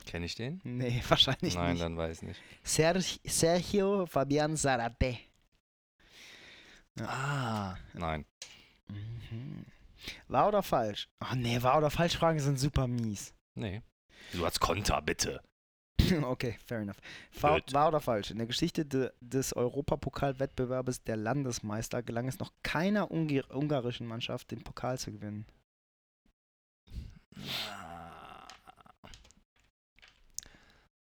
[0.06, 0.60] Kenne ich den?
[0.64, 1.82] Nee, wahrscheinlich Nein, nicht.
[1.82, 2.40] dann weiß ich nicht.
[2.64, 5.18] Serg Sergio Fabian Zarate.
[7.00, 8.26] Ah, nein.
[8.88, 9.64] Mhm.
[10.28, 11.08] Wahr oder falsch?
[11.20, 13.32] Ach nee, wahr oder falsch Fragen sind super mies.
[13.54, 13.82] Nee.
[14.32, 15.42] Du als Konter, bitte.
[16.22, 16.98] okay, fair enough.
[17.40, 17.72] Wahr, Blöd.
[17.72, 18.30] wahr oder falsch?
[18.30, 24.50] In der Geschichte de, des Europapokalwettbewerbes der Landesmeister gelang es noch keiner Ungi ungarischen Mannschaft,
[24.50, 25.46] den Pokal zu gewinnen.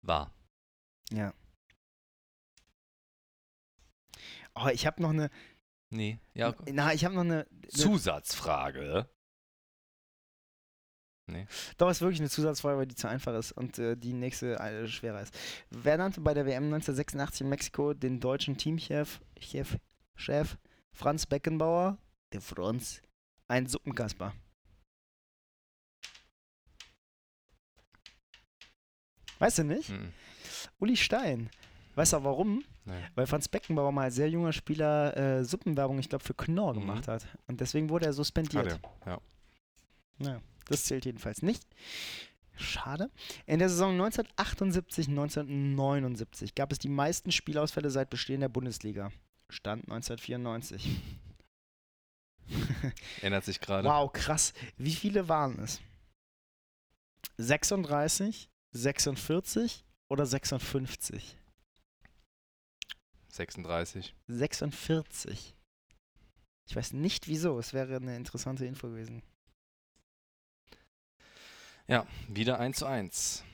[0.02, 0.32] War.
[1.10, 1.32] Ja.
[4.54, 5.30] Oh, ich habe noch eine.
[5.90, 6.18] Nee.
[6.34, 7.46] Ja, Na, ich habe noch eine.
[7.50, 9.08] eine Zusatzfrage.
[11.78, 14.86] Doch, ist wirklich eine Zusatzfrage, weil die zu einfach ist und äh, die nächste äh,
[14.86, 15.34] schwerer ist.
[15.70, 19.76] Wer nannte bei der WM 1986 in Mexiko den deutschen Teamchef Chef,
[20.16, 20.56] Chef
[20.92, 21.98] Franz Beckenbauer,
[22.32, 23.02] der Franz,
[23.48, 24.32] ein Suppenkasper?
[29.38, 29.90] Weißt du nicht?
[29.90, 30.12] Mhm.
[30.78, 31.50] Uli Stein.
[31.94, 32.64] Weißt du warum?
[32.84, 32.92] Nee.
[33.14, 36.80] Weil Franz Beckenbauer mal als sehr junger Spieler äh, Suppenwerbung, ich glaube, für Knorr Mhm.
[36.80, 37.26] gemacht hat.
[37.46, 38.74] Und deswegen wurde er suspendiert.
[38.74, 39.20] Hat er, ja.
[40.32, 41.66] Ja, das zählt jedenfalls nicht.
[42.56, 43.10] Schade.
[43.46, 49.10] In der Saison 1978-1979 gab es die meisten Spielausfälle seit Bestehen der Bundesliga.
[49.48, 50.88] Stand 1994.
[53.20, 53.88] Ändert sich gerade.
[53.88, 54.52] Wow, krass.
[54.76, 55.80] Wie viele waren es?
[57.38, 61.36] 36, 46 oder 56?
[63.28, 64.14] 36.
[64.28, 65.56] 46.
[66.68, 67.58] Ich weiß nicht wieso.
[67.58, 69.22] Es wäre eine interessante Info gewesen.
[71.88, 73.44] Ja, wieder 1 zu 1.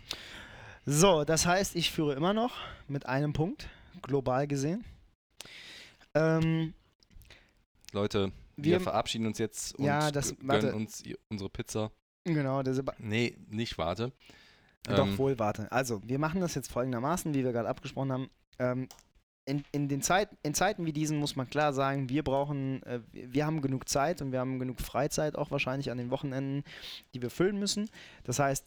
[0.87, 2.57] So, das heißt, ich führe immer noch
[2.87, 3.69] mit einem Punkt,
[4.03, 4.85] global gesehen.
[6.15, 6.73] Ähm,
[7.93, 10.67] Leute, wir, Wir- verabschieden uns jetzt und Ja, das- warte.
[10.69, 11.91] gönnen uns unsere Pizza.
[12.25, 14.13] genau, der Seba Nee, nicht warte.
[14.85, 15.71] Doch, Ähm, wohl, warte.
[15.73, 18.31] Also, wir machen das jetzt folgendermaßen, wie wir gerade abgesprochen haben.
[18.59, 18.89] Ähm,
[19.49, 23.01] in, in, den Zeit, in Zeiten wie diesen muss man klar sagen, wir brauchen, äh,
[23.13, 26.65] wir haben genug Zeit und wir haben genug Freizeit auch wahrscheinlich an den Wochenenden,
[27.15, 27.89] die wir füllen müssen.
[28.25, 28.67] Das heißt,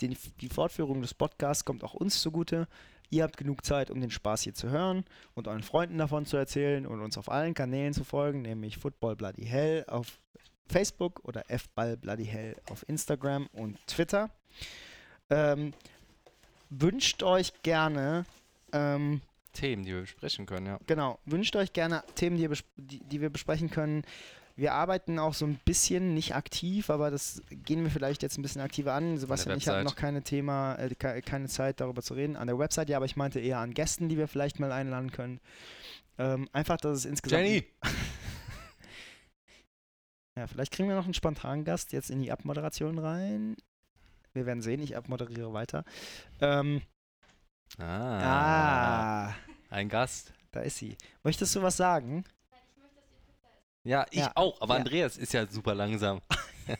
[0.00, 2.68] den, die Fortführung des Podcasts kommt auch uns zugute.
[3.10, 5.04] Ihr habt genug Zeit, um den Spaß hier zu hören
[5.34, 9.16] und euren Freunden davon zu erzählen und uns auf allen Kanälen zu folgen, nämlich Football
[9.16, 10.20] Bloody Hell auf
[10.66, 14.28] Facebook oder Fball Bloody Hell auf Instagram und Twitter.
[15.30, 15.72] Ähm,
[16.68, 18.26] wünscht euch gerne,
[18.72, 19.22] ähm,
[19.58, 20.78] Themen, die wir besprechen können, ja.
[20.86, 24.02] genau, wünscht euch gerne Themen, die, die, die wir besprechen können.
[24.56, 28.42] Wir arbeiten auch so ein bisschen, nicht aktiv, aber das gehen wir vielleicht jetzt ein
[28.42, 29.16] bisschen aktiver an.
[29.16, 29.84] Sebastian ich Website.
[29.84, 32.34] noch keine Thema, äh, ke- keine Zeit darüber zu reden.
[32.36, 35.12] An der Website, ja, aber ich meinte eher an Gästen, die wir vielleicht mal einladen
[35.12, 35.38] können.
[36.18, 37.44] Ähm, einfach, dass es insgesamt.
[37.44, 37.64] Jenny!
[40.36, 43.56] Ja, vielleicht kriegen wir noch einen spontanen Gast jetzt in die Abmoderation rein.
[44.34, 45.84] Wir werden sehen, ich abmoderiere weiter.
[46.40, 46.82] Ähm,
[47.76, 49.34] Ah, ah,
[49.70, 50.32] Ein Gast.
[50.50, 50.96] da ist sie.
[51.22, 52.24] Möchtest du was sagen?
[53.84, 54.80] Ja, ich Ja, auch, aber ja.
[54.80, 56.20] Andreas ist ja super langsam.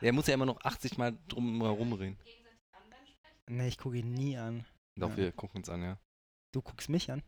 [0.00, 2.18] Der muss ja immer noch 80 Mal drum herum reden.
[3.48, 4.64] Nee, ich gucke ihn nie an.
[4.96, 5.16] Doch, Ja.
[5.16, 5.98] wir gucken uns an, ja.
[6.52, 7.22] Du guckst mich an.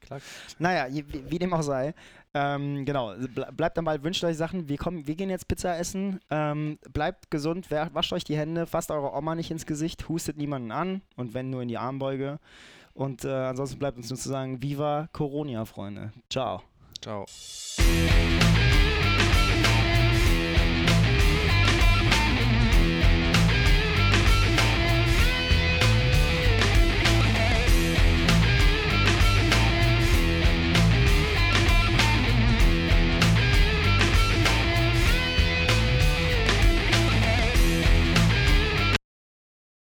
[0.00, 0.20] Klar.
[0.58, 1.94] Naja, wie, wie dem auch sei.
[2.34, 4.68] Ähm, genau, ble bleibt dabei, wünscht euch Sachen.
[4.68, 6.20] Wir, kommen, wir gehen jetzt Pizza essen.
[6.30, 10.70] Ähm, bleibt gesund, wascht euch die Hände, fasst eure Oma nicht ins Gesicht, hustet niemanden
[10.70, 12.38] an und wenn nur in die Armbeuge.
[12.92, 16.12] Und äh, ansonsten bleibt uns nur zu sagen, Viva Coronia, Freunde.
[16.30, 16.62] Ciao.
[17.00, 17.26] Ciao.